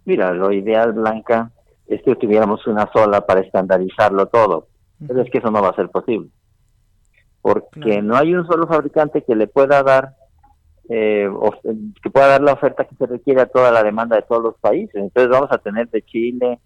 [0.06, 1.52] Mira, lo ideal, Blanca,
[1.88, 4.68] es que tuviéramos una sola para estandarizarlo todo,
[5.08, 6.30] pero es que eso no va a ser posible.
[7.42, 10.16] Porque no hay un solo fabricante que le pueda dar
[10.90, 11.30] eh,
[12.02, 14.56] que pueda dar la oferta que se requiere a toda la demanda de todos los
[14.58, 14.96] países.
[14.96, 16.60] Entonces vamos a tener de Chile,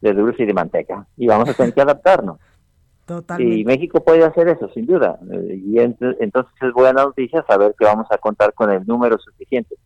[0.00, 2.38] de dulce y de manteca y vamos a tener que adaptarnos.
[3.38, 5.18] Y México puede hacer eso, sin duda.
[5.30, 9.76] Eh, y entonces es buena noticia saber que vamos a contar con el número suficiente.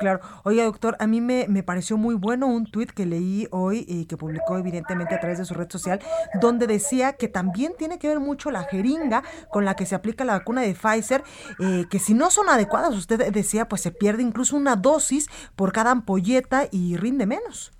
[0.00, 0.20] Claro.
[0.44, 4.06] Oye, doctor, a mí me, me pareció muy bueno un tuit que leí hoy y
[4.06, 6.00] que publicó evidentemente a través de su red social,
[6.40, 10.24] donde decía que también tiene que ver mucho la jeringa con la que se aplica
[10.24, 11.22] la vacuna de Pfizer,
[11.60, 15.70] eh, que si no son adecuadas, usted decía, pues se pierde incluso una dosis por
[15.70, 17.70] cada ampolleta y rinde menos.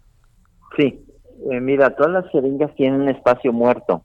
[0.76, 1.02] Sí,
[1.50, 4.04] eh, mira, todas las jeringas tienen un espacio muerto.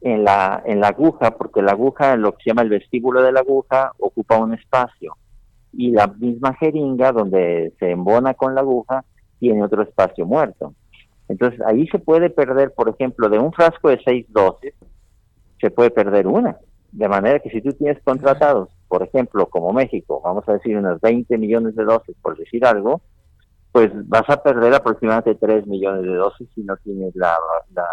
[0.00, 3.32] En la, en la aguja, porque la aguja, lo que se llama el vestíbulo de
[3.32, 5.16] la aguja, ocupa un espacio
[5.76, 9.04] y la misma jeringa donde se embona con la aguja
[9.38, 10.74] tiene otro espacio muerto.
[11.28, 14.74] Entonces ahí se puede perder, por ejemplo, de un frasco de seis dosis,
[15.60, 16.56] se puede perder una.
[16.92, 21.00] De manera que si tú tienes contratados, por ejemplo, como México, vamos a decir unas
[21.00, 23.02] 20 millones de dosis, por decir algo,
[23.72, 27.36] pues vas a perder aproximadamente 3 millones de dosis si no tienes la,
[27.74, 27.84] la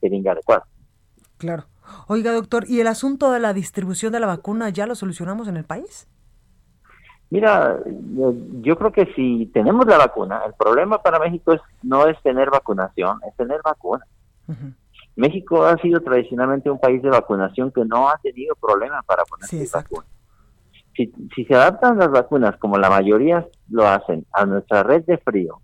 [0.00, 0.66] jeringa adecuada.
[1.36, 1.66] Claro.
[2.08, 5.56] Oiga, doctor, ¿y el asunto de la distribución de la vacuna ya lo solucionamos en
[5.56, 6.08] el país?
[7.28, 7.80] Mira,
[8.62, 12.50] yo creo que si tenemos la vacuna, el problema para México es no es tener
[12.50, 14.06] vacunación, es tener vacuna.
[15.16, 19.48] México ha sido tradicionalmente un país de vacunación que no ha tenido problema para poner
[19.48, 20.06] sí, vacuna.
[20.94, 25.18] Si, si, se adaptan las vacunas, como la mayoría lo hacen, a nuestra red de
[25.18, 25.60] frío,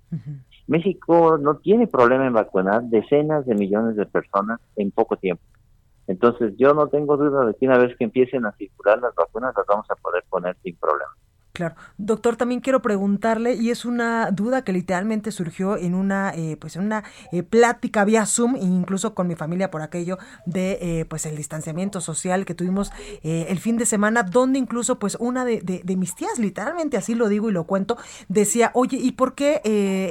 [0.67, 5.43] México no tiene problema en vacunar decenas de millones de personas en poco tiempo.
[6.07, 9.55] Entonces yo no tengo duda de que una vez que empiecen a circular las vacunas
[9.57, 11.13] las vamos a poder poner sin problema.
[11.53, 11.75] Claro.
[11.99, 16.77] Doctor, también quiero preguntarle, y es una duda que literalmente surgió en una, eh, pues
[16.77, 21.27] en una eh, plática vía Zoom, incluso con mi familia por aquello de, eh, pues
[21.27, 22.91] el distanciamiento social que tuvimos
[23.23, 27.29] el fin de semana, donde incluso, pues una de, de, mis tías, literalmente así lo
[27.29, 27.99] digo y lo cuento,
[28.29, 29.61] decía, oye, ¿y por qué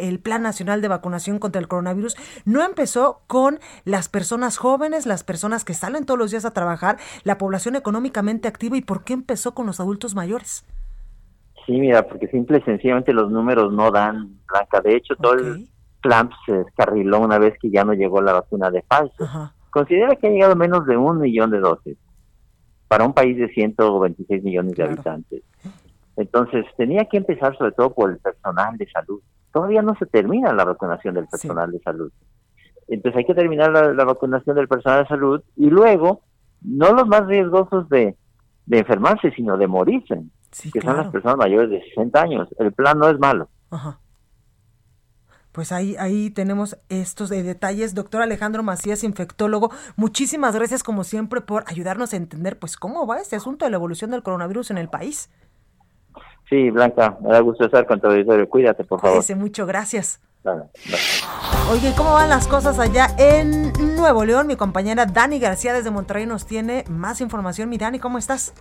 [0.04, 2.16] el Plan Nacional de Vacunación contra el Coronavirus
[2.46, 6.98] no empezó con las personas jóvenes, las personas que salen todos los días a trabajar,
[7.24, 10.64] la población económicamente activa, y por qué empezó con los adultos mayores?
[11.66, 14.82] Sí, mira, porque simple y sencillamente los números no dan, Blanca.
[14.82, 15.68] De hecho, todo el
[16.01, 19.28] Trump se descarriló una vez que ya no llegó la vacuna de Pfizer.
[19.70, 21.97] Considera que ha llegado menos de un millón de dosis.
[22.88, 25.43] para un país de 126 millones de habitantes.
[26.18, 29.22] Entonces, tenía que empezar sobre todo por el personal de salud.
[29.53, 32.12] Todavía no se termina la vacunación del personal de salud.
[32.88, 36.22] Entonces, hay que terminar la, vacunación del personal de salud y luego,
[36.62, 38.18] no los más riesgosos de,
[38.70, 40.22] enfermarse, sino de morirse,
[40.74, 42.47] que son las personas mayores de 60 años.
[42.60, 43.49] El plan no es malo.
[43.70, 43.99] Ajá.
[45.52, 47.93] Pues ahí, ahí tenemos estos detalles.
[47.93, 53.18] Doctor Alejandro Macías, infectólogo, muchísimas gracias como siempre por ayudarnos a entender pues cómo va
[53.18, 55.30] este asunto de la evolución del coronavirus en el país.
[56.49, 58.47] Sí, Blanca, me da gusto estar con tu auditorio.
[58.47, 59.18] Cuídate, por favor.
[59.18, 60.22] Cuídese mucho, gracias.
[61.70, 64.47] Oye, ¿cómo van las cosas allá en Nuevo León?
[64.47, 67.70] Mi compañera Dani García desde Monterrey nos tiene más información.
[67.70, 68.54] Mi Dani, ¿cómo estás?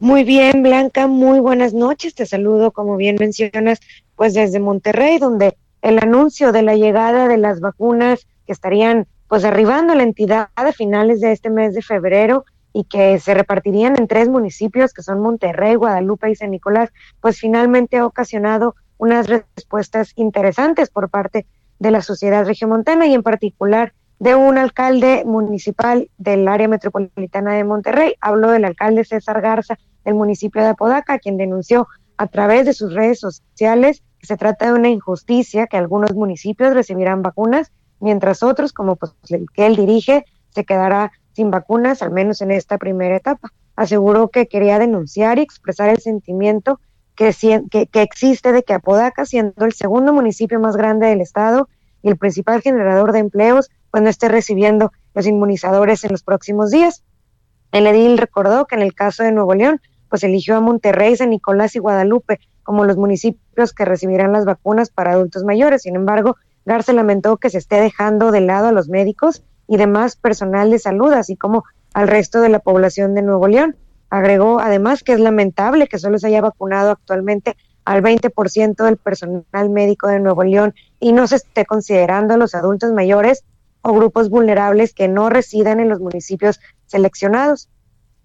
[0.00, 2.14] Muy bien, Blanca, muy buenas noches.
[2.14, 3.80] Te saludo, como bien mencionas,
[4.16, 9.44] pues desde Monterrey, donde el anuncio de la llegada de las vacunas que estarían pues
[9.44, 13.94] arribando a la entidad a finales de este mes de febrero y que se repartirían
[13.98, 16.88] en tres municipios que son Monterrey, Guadalupe y San Nicolás,
[17.20, 21.44] pues finalmente ha ocasionado unas respuestas interesantes por parte
[21.78, 27.64] de la sociedad regiomontana y en particular de un alcalde municipal del área metropolitana de
[27.64, 28.14] Monterrey.
[28.20, 32.92] Habló del alcalde César Garza del municipio de Apodaca, quien denunció a través de sus
[32.92, 38.96] redes sociales se trata de una injusticia que algunos municipios recibirán vacunas, mientras otros, como
[38.96, 43.52] pues, el que él dirige, se quedará sin vacunas, al menos en esta primera etapa.
[43.76, 46.80] Aseguró que quería denunciar y expresar el sentimiento
[47.16, 47.34] que,
[47.70, 51.68] que, que existe de que Apodaca, siendo el segundo municipio más grande del estado
[52.02, 56.70] y el principal generador de empleos, pues no esté recibiendo los inmunizadores en los próximos
[56.70, 57.02] días.
[57.72, 61.30] El edil recordó que en el caso de Nuevo León, pues eligió a Monterrey, San
[61.30, 65.82] Nicolás y Guadalupe como los municipios que recibirán las vacunas para adultos mayores.
[65.82, 70.16] Sin embargo, Garza lamentó que se esté dejando de lado a los médicos y demás
[70.16, 71.64] personal de salud, así como
[71.94, 73.76] al resto de la población de Nuevo León.
[74.10, 79.70] Agregó además que es lamentable que solo se haya vacunado actualmente al 20% del personal
[79.70, 83.44] médico de Nuevo León y no se esté considerando a los adultos mayores
[83.82, 86.60] o grupos vulnerables que no residen en los municipios
[86.90, 87.68] seleccionados.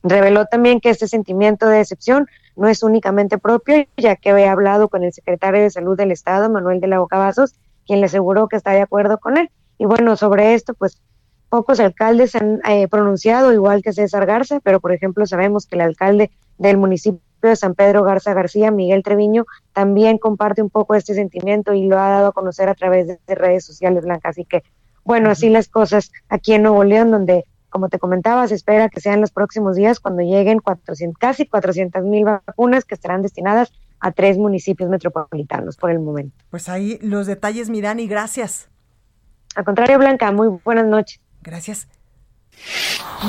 [0.03, 4.89] Reveló también que este sentimiento de decepción no es únicamente propio, ya que había hablado
[4.89, 7.33] con el secretario de Salud del Estado, Manuel de la Boca
[7.85, 9.49] quien le aseguró que está de acuerdo con él.
[9.77, 11.01] Y bueno, sobre esto, pues
[11.49, 15.81] pocos alcaldes han eh, pronunciado, igual que César Garza, pero por ejemplo sabemos que el
[15.81, 21.13] alcalde del municipio de San Pedro Garza García, Miguel Treviño, también comparte un poco este
[21.13, 24.31] sentimiento y lo ha dado a conocer a través de redes sociales blancas.
[24.31, 24.63] Así que,
[25.03, 27.45] bueno, así las cosas aquí en Nuevo León, donde
[27.75, 32.05] como te comentaba, se espera que sean los próximos días cuando lleguen 400, casi 400
[32.05, 36.37] mil vacunas que estarán destinadas a tres municipios metropolitanos por el momento.
[36.49, 38.69] Pues ahí los detalles, mi Dani, gracias.
[39.57, 41.19] Al contrario, Blanca, muy buenas noches.
[41.41, 41.89] Gracias.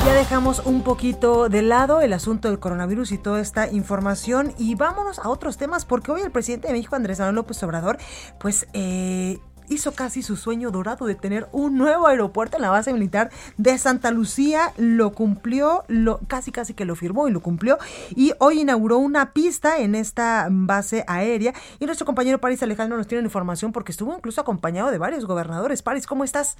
[0.05, 4.77] Ya dejamos un poquito de lado el asunto del coronavirus y toda esta información y
[4.77, 7.99] vámonos a otros temas porque hoy el presidente de México, Andrés Manuel López Obrador,
[8.39, 12.93] pues eh, hizo casi su sueño dorado de tener un nuevo aeropuerto en la base
[12.93, 14.73] militar de Santa Lucía.
[14.77, 17.79] Lo cumplió, lo, casi casi que lo firmó y lo cumplió.
[18.15, 21.55] Y hoy inauguró una pista en esta base aérea.
[21.79, 25.83] Y nuestro compañero París Alejandro nos tiene información porque estuvo incluso acompañado de varios gobernadores.
[25.83, 26.57] París, ¿cómo estás?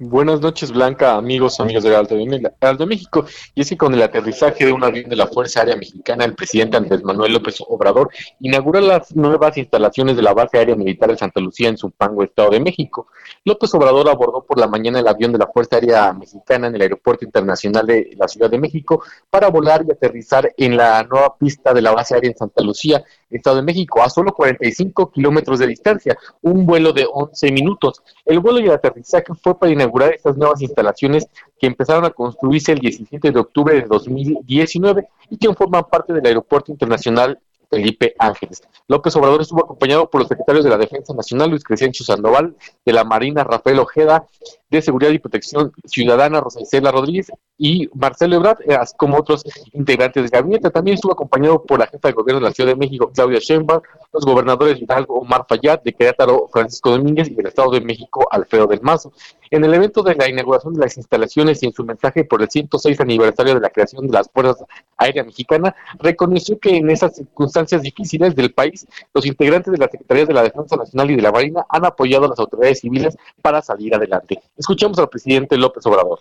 [0.00, 3.24] Buenas noches, Blanca, amigos, amigos de Alto de México.
[3.54, 6.34] Y es que con el aterrizaje de un avión de la Fuerza Aérea Mexicana, el
[6.34, 11.16] presidente Andrés Manuel López Obrador inauguró las nuevas instalaciones de la base aérea militar de
[11.16, 13.06] Santa Lucía en Zumpango, Estado de México.
[13.44, 16.82] López Obrador abordó por la mañana el avión de la Fuerza Aérea Mexicana en el
[16.82, 21.72] Aeropuerto Internacional de la Ciudad de México para volar y aterrizar en la nueva pista
[21.72, 25.68] de la base aérea en Santa Lucía, Estado de México, a solo 45 kilómetros de
[25.68, 28.02] distancia, un vuelo de 11 minutos.
[28.24, 31.28] El vuelo y el aterrizaje fue para inaugurar estas nuevas instalaciones
[31.60, 36.24] que empezaron a construirse el 17 de octubre de 2019 y que forman parte del
[36.24, 37.38] Aeropuerto Internacional
[37.74, 38.62] Felipe Ángeles.
[38.86, 42.54] López Obrador estuvo acompañado por los secretarios de la Defensa Nacional, Luis Crescencio Sandoval,
[42.84, 44.26] de la Marina, Rafael Ojeda,
[44.70, 46.60] de Seguridad y Protección Ciudadana, Rosa
[46.90, 50.70] Rodríguez y Marcelo Ebrard, eh, así como otros integrantes del gabinete.
[50.70, 53.80] También estuvo acompañado por la jefa de gobierno de la Ciudad de México, Claudia Sheinbaum,
[54.12, 58.66] los gobernadores Hidalgo, Omar Fayad, de Querétaro, Francisco Domínguez y del Estado de México, Alfredo
[58.66, 59.12] del Mazo.
[59.50, 62.50] En el evento de la inauguración de las instalaciones y en su mensaje por el
[62.50, 64.64] 106 aniversario de la creación de las Fuerzas
[64.96, 70.26] Aéreas Mexicanas, reconoció que en esas circunstancias difíciles del país, los integrantes de la Secretaría
[70.26, 73.62] de la Defensa Nacional y de la Marina han apoyado a las autoridades civiles para
[73.62, 74.40] salir adelante.
[74.56, 76.20] Escuchemos al presidente López Obrador.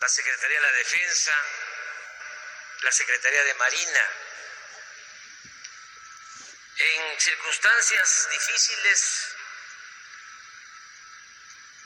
[0.00, 1.32] La Secretaría de la Defensa,
[2.84, 4.00] la Secretaría de Marina,
[6.78, 9.34] en circunstancias difíciles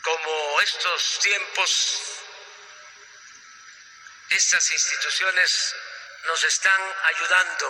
[0.02, 2.22] como estos tiempos
[4.28, 5.74] Estas instituciones
[6.26, 7.66] nos están ayudando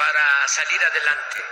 [0.00, 1.44] para salir adelante.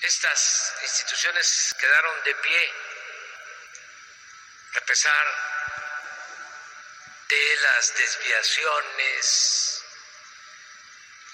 [0.00, 2.72] Estas instituciones quedaron de pie
[4.74, 5.26] a pesar
[7.28, 9.84] de las desviaciones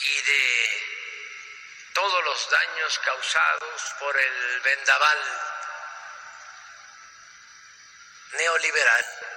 [0.00, 5.18] y de todos los daños causados por el vendaval
[8.32, 9.33] neoliberal.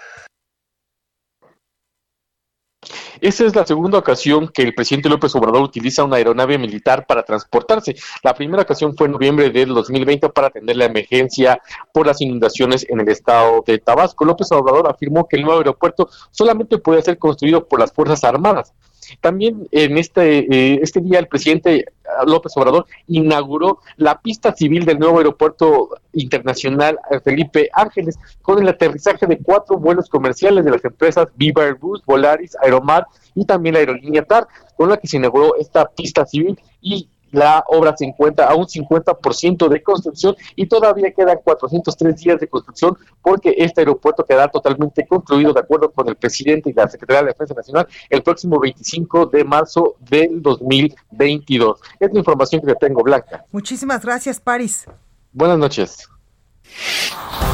[3.20, 7.24] Esa es la segunda ocasión que el presidente López Obrador utiliza una aeronave militar para
[7.24, 7.95] transportarse.
[8.24, 11.59] La primera ocasión fue en noviembre del 2020 para atender la emergencia
[11.91, 14.24] por las inundaciones en el estado de Tabasco.
[14.24, 18.74] López Obrador afirmó que el nuevo aeropuerto solamente puede ser construido por las Fuerzas Armadas.
[19.22, 21.86] También en este, eh, este día el presidente
[22.26, 29.28] López Obrador inauguró la pista civil del nuevo aeropuerto internacional Felipe Ángeles con el aterrizaje
[29.28, 34.24] de cuatro vuelos comerciales de las empresas Viva Airbus, Volaris, Aeromar y también la aerolínea
[34.24, 38.55] TAR, con la que se inauguró esta pista civil y la obra se encuentra a
[38.55, 44.47] un 50% de construcción y todavía quedan 403 días de construcción porque este aeropuerto quedará
[44.49, 48.59] totalmente concluido de acuerdo con el presidente y la Secretaría de Defensa Nacional el próximo
[48.59, 51.80] 25 de marzo del 2022.
[51.99, 53.45] Es la información que tengo, Blanca.
[53.51, 54.86] Muchísimas gracias, Paris.
[55.34, 56.09] Buenas noches.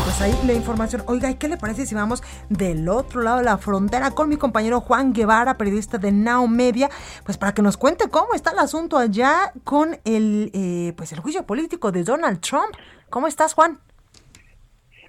[0.04, 1.02] Pues ahí la información.
[1.08, 4.36] Oiga, ¿y qué le parece si vamos del otro lado de la frontera con mi
[4.36, 6.90] compañero Juan Guevara, periodista de Now Media,
[7.26, 11.20] pues para que nos cuente cómo está el asunto allá con el, eh, pues el
[11.20, 12.76] juicio político de Donald Trump?
[13.10, 13.78] ¿Cómo estás, Juan?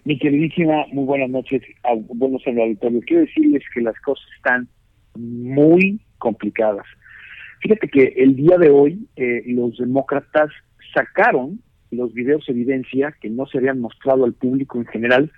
[0.05, 3.01] Mi queridísima, muy buenas noches, a, buenos auditorio.
[3.07, 4.69] Quiero decirles que las cosas están
[5.17, 6.87] muy complicadas.
[7.61, 10.51] Fíjate que el día de hoy eh, los demócratas
[10.95, 11.61] sacaron
[11.95, 15.31] los videos evidencia que no se habían mostrado al público en general,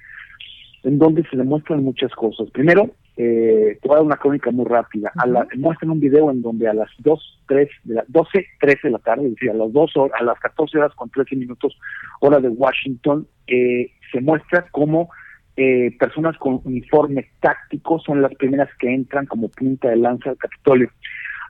[0.82, 2.50] en donde se demuestran muchas cosas.
[2.50, 5.10] Primero, eh, te voy a dar una crónica muy rápida.
[5.16, 8.78] A la, muestran un video en donde a las 2, 3, de la, 12, 13
[8.84, 11.36] de la tarde, es decir, a las 2 horas, a las 14 horas con 13
[11.36, 11.78] minutos,
[12.20, 15.08] hora de Washington, eh, se muestra cómo
[15.56, 20.36] eh, personas con uniforme táctico son las primeras que entran como punta de lanza al
[20.36, 20.90] Capitolio.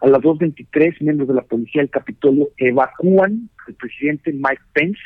[0.02, 5.00] A las 2.23, miembros de la policía del Capitolio evacúan al presidente Mike Pence,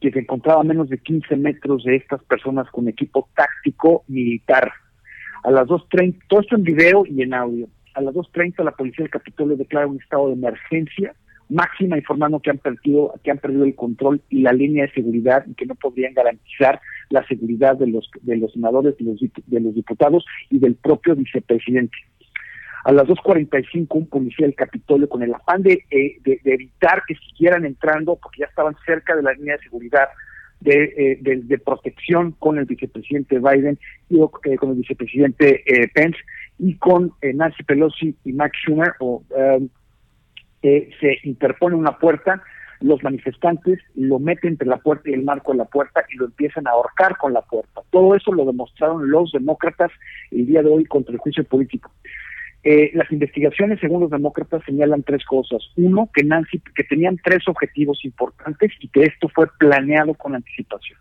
[0.00, 4.72] que se encontraba a menos de 15 metros de estas personas con equipo táctico militar.
[5.44, 7.68] A las 2.30, todo esto en video y en audio.
[7.94, 11.14] A las 2.30 la policía del Capitolio declara un estado de emergencia
[11.50, 15.44] máxima informando que han perdido que han perdido el control y la línea de seguridad
[15.46, 19.60] y que no podrían garantizar la seguridad de los de los senadores de los, de
[19.60, 21.98] los diputados y del propio vicepresidente
[22.84, 27.14] a las 2.45 un policía del Capitolio con el afán de, eh, de, evitar que
[27.14, 30.08] siguieran entrando porque ya estaban cerca de la línea de seguridad
[30.60, 33.78] de, eh, protección con el vicepresidente Biden
[34.10, 35.64] y eh, con el vicepresidente
[35.94, 36.18] Pence
[36.58, 39.22] y con Nancy Pelosi y Max Schumer o
[40.62, 42.42] se interpone una puerta
[42.84, 46.26] los manifestantes lo meten entre la puerta y el marco de la puerta y lo
[46.26, 47.80] empiezan a ahorcar con la puerta.
[47.90, 49.90] Todo eso lo demostraron los demócratas
[50.30, 51.90] el día de hoy contra el juicio político.
[52.66, 55.62] Eh, las investigaciones, según los demócratas, señalan tres cosas.
[55.76, 60.98] Uno, que Nancy, que tenían tres objetivos importantes y que esto fue planeado con anticipación.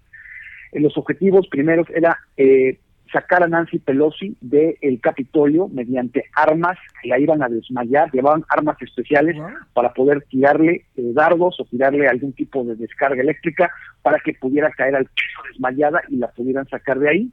[0.74, 2.80] Eh, los objetivos primeros era eh,
[3.14, 8.76] sacar a Nancy Pelosi del Capitolio mediante armas que la iban a desmayar, llevaban armas
[8.82, 9.38] especiales
[9.74, 14.96] para poder tirarle dardos o tirarle algún tipo de descarga eléctrica para que pudiera caer
[14.96, 17.32] al piso desmayada y la pudieran sacar de ahí.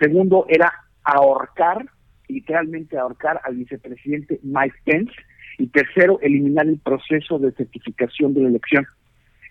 [0.00, 0.72] Segundo, era
[1.04, 1.86] ahorcar
[2.28, 5.12] literalmente ahorcar al vicepresidente Mike Pence
[5.58, 8.86] y tercero, eliminar el proceso de certificación de la elección.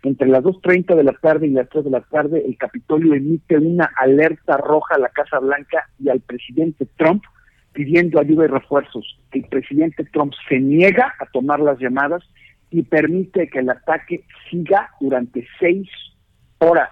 [0.03, 3.57] Entre las 2.30 de la tarde y las 3 de la tarde, el Capitolio emite
[3.57, 7.23] una alerta roja a la Casa Blanca y al presidente Trump
[7.73, 9.19] pidiendo ayuda y refuerzos.
[9.31, 12.23] El presidente Trump se niega a tomar las llamadas
[12.69, 15.89] y permite que el ataque siga durante seis
[16.59, 16.89] horas.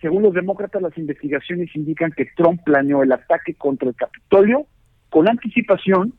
[0.00, 4.66] Según los demócratas, las investigaciones indican que Trump planeó el ataque contra el Capitolio
[5.10, 6.14] con anticipación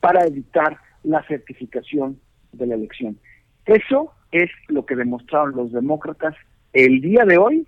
[0.00, 2.20] para evitar la certificación
[2.52, 3.18] de la elección.
[3.64, 6.34] Eso es lo que demostraron los demócratas
[6.72, 7.66] el día de hoy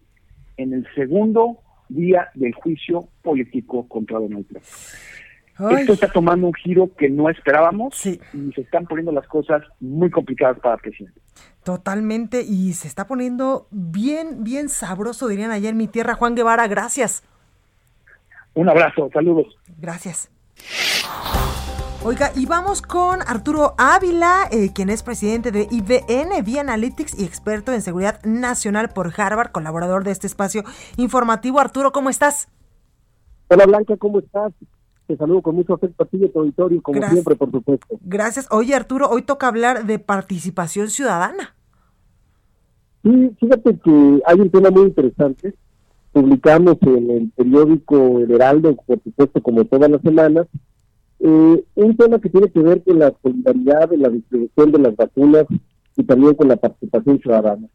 [0.56, 1.58] en el segundo
[1.88, 4.64] día del juicio político contra Donald Trump.
[5.78, 8.18] Esto está tomando un giro que no esperábamos y
[8.54, 11.20] se están poniendo las cosas muy complicadas para el presidente.
[11.64, 16.14] Totalmente, y se está poniendo bien, bien sabroso, dirían ayer en mi tierra.
[16.14, 17.22] Juan Guevara, gracias.
[18.52, 19.46] Un abrazo, saludos.
[19.78, 20.30] Gracias.
[22.04, 27.24] Oiga, y vamos con Arturo Ávila, eh, quien es presidente de IBN, Via Analytics y
[27.24, 30.64] experto en seguridad nacional por Harvard, colaborador de este espacio
[30.98, 31.60] informativo.
[31.60, 32.48] Arturo, ¿cómo estás?
[33.48, 34.52] Hola Blanca, ¿cómo estás?
[35.06, 37.86] Te saludo con mucho afecto a ti y a tu auditorio, como siempre, por supuesto.
[38.02, 38.48] Gracias.
[38.50, 41.53] Oye, Arturo, hoy toca hablar de participación ciudadana.
[43.04, 45.54] Sí, fíjate que hay un tema muy interesante.
[46.12, 50.46] Publicamos en el periódico El Heraldo, por supuesto, como todas las semanas,
[51.20, 54.96] eh, un tema que tiene que ver con la solidaridad en la distribución de las
[54.96, 55.44] vacunas
[55.96, 57.68] y también con la participación ciudadana.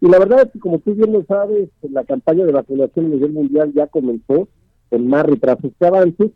[0.00, 3.08] Y la verdad es que, como tú bien lo sabes, la campaña de vacunación a
[3.10, 4.48] nivel mundial ya comenzó
[4.90, 6.32] con más retrasos que avances.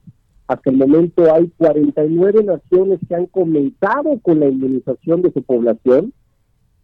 [0.47, 6.13] Hasta el momento hay 49 naciones que han comenzado con la inmunización de su población.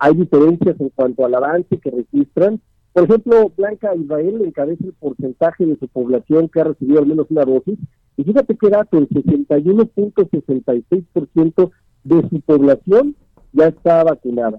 [0.05, 2.61] Hay diferencias en cuanto al avance que registran.
[2.93, 7.29] Por ejemplo, Blanca Israel encabeza el porcentaje de su población que ha recibido al menos
[7.31, 7.79] una dosis.
[8.17, 11.71] Y fíjate qué dato, el 61.66%
[12.03, 13.15] de su población
[13.53, 14.59] ya está vacunada.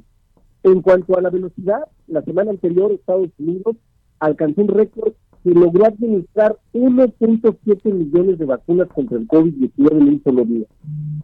[0.63, 3.75] En cuanto a la velocidad, la semana anterior Estados Unidos
[4.19, 5.11] alcanzó un récord
[5.43, 10.67] que logró administrar 1.7 millones de vacunas contra el COVID-19 en un solo día.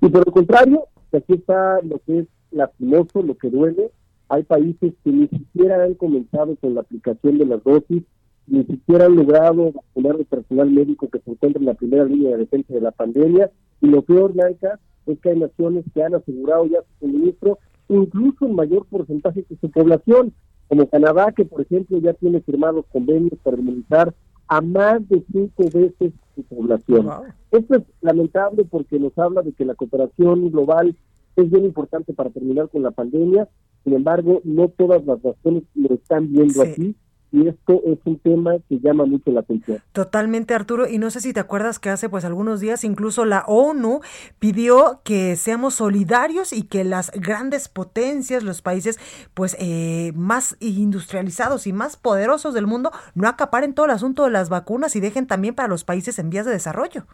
[0.02, 3.92] Y por el contrario, aquí está lo que es lastimoso, lo que duele,
[4.30, 8.04] hay países que ni siquiera han comenzado con la aplicación de las dosis,
[8.48, 12.32] ni siquiera han logrado vacunar al personal médico que se encuentra en la primera línea
[12.32, 13.52] de defensa de la pandemia,
[13.82, 18.46] y lo peor, Blanca, es que hay naciones que han asegurado ya su suministro, incluso
[18.46, 20.34] en mayor porcentaje que su población
[20.68, 24.14] como Canadá, que por ejemplo ya tiene firmados convenios para inmunizar
[24.48, 27.08] a más de cinco veces su población.
[27.52, 30.96] Esto es lamentable porque nos habla de que la cooperación global
[31.36, 33.48] es bien importante para terminar con la pandemia,
[33.84, 36.96] sin embargo, no todas las naciones lo están viendo así
[37.32, 39.80] y esto es un tema que llama mucho la atención.
[39.92, 43.44] Totalmente, Arturo, y no sé si te acuerdas que hace pues algunos días incluso la
[43.48, 44.02] ONU
[44.40, 48.98] pidió que seamos solidarios y que las grandes potencias, los países
[49.34, 54.32] pues eh, más industrializados y más poderosos del mundo no acaparen todo el asunto de
[54.32, 57.06] las vacunas y dejen también para los países en vías de desarrollo.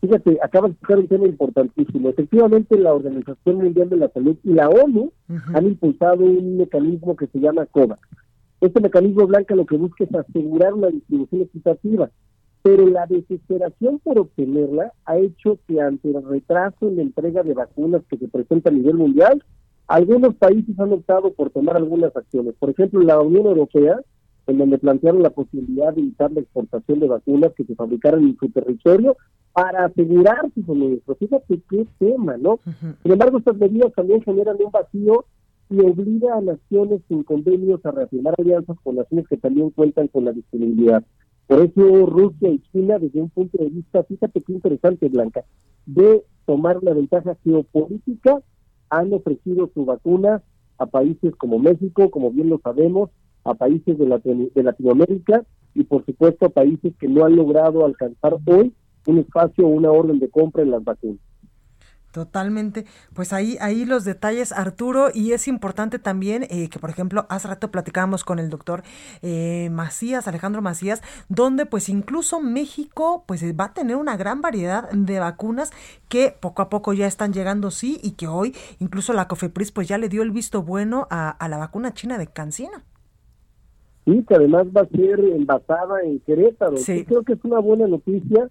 [0.00, 2.08] Fíjate, acaba de tocar un tema importantísimo.
[2.08, 5.12] Efectivamente, la Organización Mundial de la Salud y la ONU
[5.54, 8.00] han impulsado un mecanismo que se llama COVAX
[8.60, 12.10] este mecanismo blanca lo que busca es asegurar una distribución equitativa,
[12.62, 17.54] pero la desesperación por obtenerla ha hecho que ante el retraso en la entrega de
[17.54, 19.44] vacunas que se presenta a nivel mundial,
[19.86, 22.54] algunos países han optado por tomar algunas acciones.
[22.58, 24.00] Por ejemplo, la Unión Europea,
[24.48, 28.36] en donde plantearon la posibilidad de evitar la exportación de vacunas que se fabricaran en
[28.38, 29.16] su territorio
[29.52, 31.14] para asegurar su suministro.
[31.16, 32.58] Fíjate qué tema, ¿no?
[33.02, 35.26] Sin embargo, estas medidas también generan un vacío
[35.70, 40.24] y obliga a naciones sin convenios a reafirmar alianzas con naciones que también cuentan con
[40.24, 41.04] la disponibilidad.
[41.46, 45.44] Por eso Rusia y China, desde un punto de vista, fíjate qué interesante, Blanca,
[45.84, 48.40] de tomar una ventaja geopolítica,
[48.88, 50.42] han ofrecido su vacuna
[50.78, 53.10] a países como México, como bien lo sabemos,
[53.44, 58.72] a países de, Latinoamérica y por supuesto a países que no han logrado alcanzar hoy
[59.06, 61.20] un espacio o una orden de compra en las vacunas.
[62.12, 62.86] Totalmente.
[63.12, 67.48] Pues ahí, ahí los detalles, Arturo, y es importante también eh, que, por ejemplo, hace
[67.48, 68.82] rato platicábamos con el doctor
[69.20, 74.90] eh, Macías, Alejandro Macías, donde pues incluso México pues va a tener una gran variedad
[74.90, 75.70] de vacunas
[76.08, 79.86] que poco a poco ya están llegando, sí, y que hoy incluso la COFEPRIS pues
[79.86, 82.82] ya le dio el visto bueno a, a la vacuna china de Cancino.
[84.08, 86.78] Sí, que además va a ser envasada en Querétaro.
[86.78, 87.04] Sí.
[87.04, 88.48] creo que es una buena noticia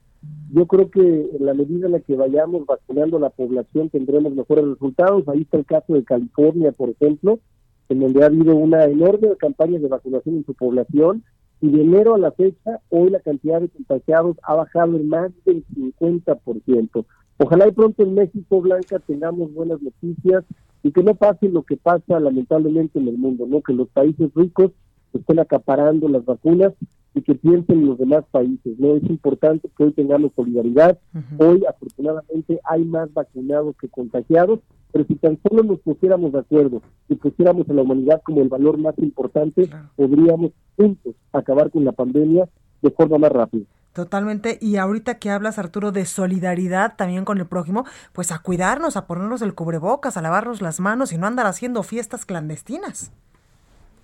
[0.51, 4.33] yo creo que en la medida en la que vayamos vacunando a la población tendremos
[4.33, 5.27] mejores resultados.
[5.27, 7.39] Ahí está el caso de California, por ejemplo,
[7.89, 11.23] en donde ha habido una enorme campaña de vacunación en su población
[11.59, 15.31] y de enero a la fecha, hoy la cantidad de contagiados ha bajado en más
[15.45, 17.05] del 50%.
[17.39, 20.43] Ojalá y pronto en México, Blanca, tengamos buenas noticias
[20.83, 23.61] y que no pase lo que pasa lamentablemente en el mundo, ¿no?
[23.61, 24.71] Que los países ricos
[25.13, 26.73] estén acaparando las vacunas
[27.13, 28.77] y que piensen en los demás países.
[28.77, 30.97] no Es importante que hoy tengamos solidaridad.
[31.37, 34.59] Hoy, afortunadamente, hay más vacunados que contagiados,
[34.91, 38.49] pero si tan solo nos pusiéramos de acuerdo y pusiéramos a la humanidad como el
[38.49, 42.47] valor más importante, podríamos juntos acabar con la pandemia
[42.81, 43.65] de forma más rápida.
[43.93, 44.59] Totalmente.
[44.61, 47.83] Y ahorita que hablas, Arturo, de solidaridad también con el prójimo,
[48.13, 51.81] pues a cuidarnos, a ponernos el cubrebocas, a lavarnos las manos y no andar haciendo
[51.81, 53.11] fiestas clandestinas.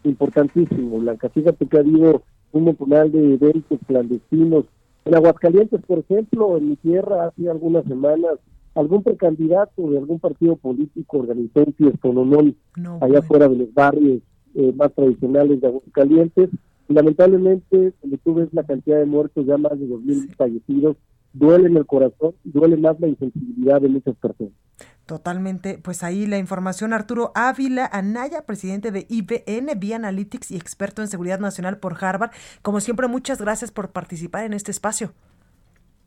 [0.04, 1.30] Importantísimo, Blanca.
[1.30, 4.66] Fíjate que ha habido un montonal de eventos clandestinos.
[5.06, 8.40] En Aguascalientes, por ejemplo, en mi tierra, hace algunas semanas,
[8.76, 12.56] algún precandidato de algún partido político organizó un fiestononón
[13.02, 14.22] allá fuera de los barrios
[14.56, 16.50] eh, más tradicionales de Aguascalientes.
[16.88, 20.98] Lamentablemente, cuando tú ves la cantidad de muertos, ya más de 2.000 fallecidos,
[21.34, 24.54] duele en el corazón, duele más la insensibilidad de muchas personas.
[25.06, 31.02] Totalmente, pues ahí la información Arturo Ávila Anaya, presidente de IBN, Vía Analytics y experto
[31.02, 32.32] en seguridad nacional por Harvard.
[32.62, 35.12] Como siempre, muchas gracias por participar en este espacio.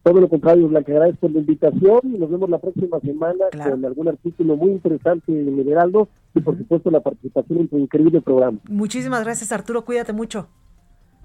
[0.03, 3.84] Todo lo contrario, Blanca, gracias por la invitación y nos vemos la próxima semana con
[3.84, 8.20] algún artículo muy interesante en el Heraldo y por supuesto la participación en tu increíble
[8.20, 8.61] programa.
[8.68, 10.49] Muchísimas gracias Arturo, cuídate mucho.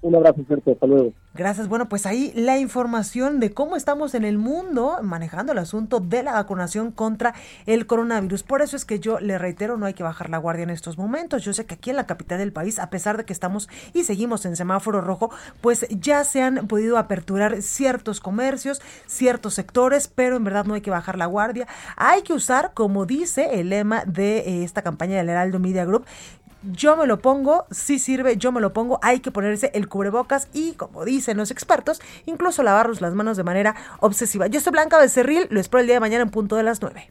[0.02, 1.12] Un abrazo fuerte, hasta luego.
[1.32, 1.68] Gracias.
[1.68, 6.24] Bueno, pues ahí la información de cómo estamos en el mundo manejando el asunto de
[6.24, 7.34] la vacunación contra
[7.66, 8.42] el coronavirus.
[8.42, 10.98] Por eso es que yo le reitero, no hay que bajar la guardia en estos
[10.98, 11.44] momentos.
[11.44, 14.02] Yo sé que aquí en la capital del país, a pesar de que estamos y
[14.02, 15.30] seguimos en semáforo rojo,
[15.60, 20.80] pues ya se han podido aperturar ciertos comercios, ciertos sectores, pero en verdad no hay
[20.80, 21.68] que bajar la guardia.
[21.96, 26.06] Hay que usar, como dice el lema de eh, esta campaña del Heraldo Media Group,
[26.62, 30.48] yo me lo pongo, sí sirve, yo me lo pongo, hay que ponerse el cubrebocas
[30.52, 34.46] y, como dicen los expertos, incluso lavarnos las manos de manera obsesiva.
[34.46, 37.10] Yo soy Blanca Becerril, lo espero el día de mañana en punto de las 9.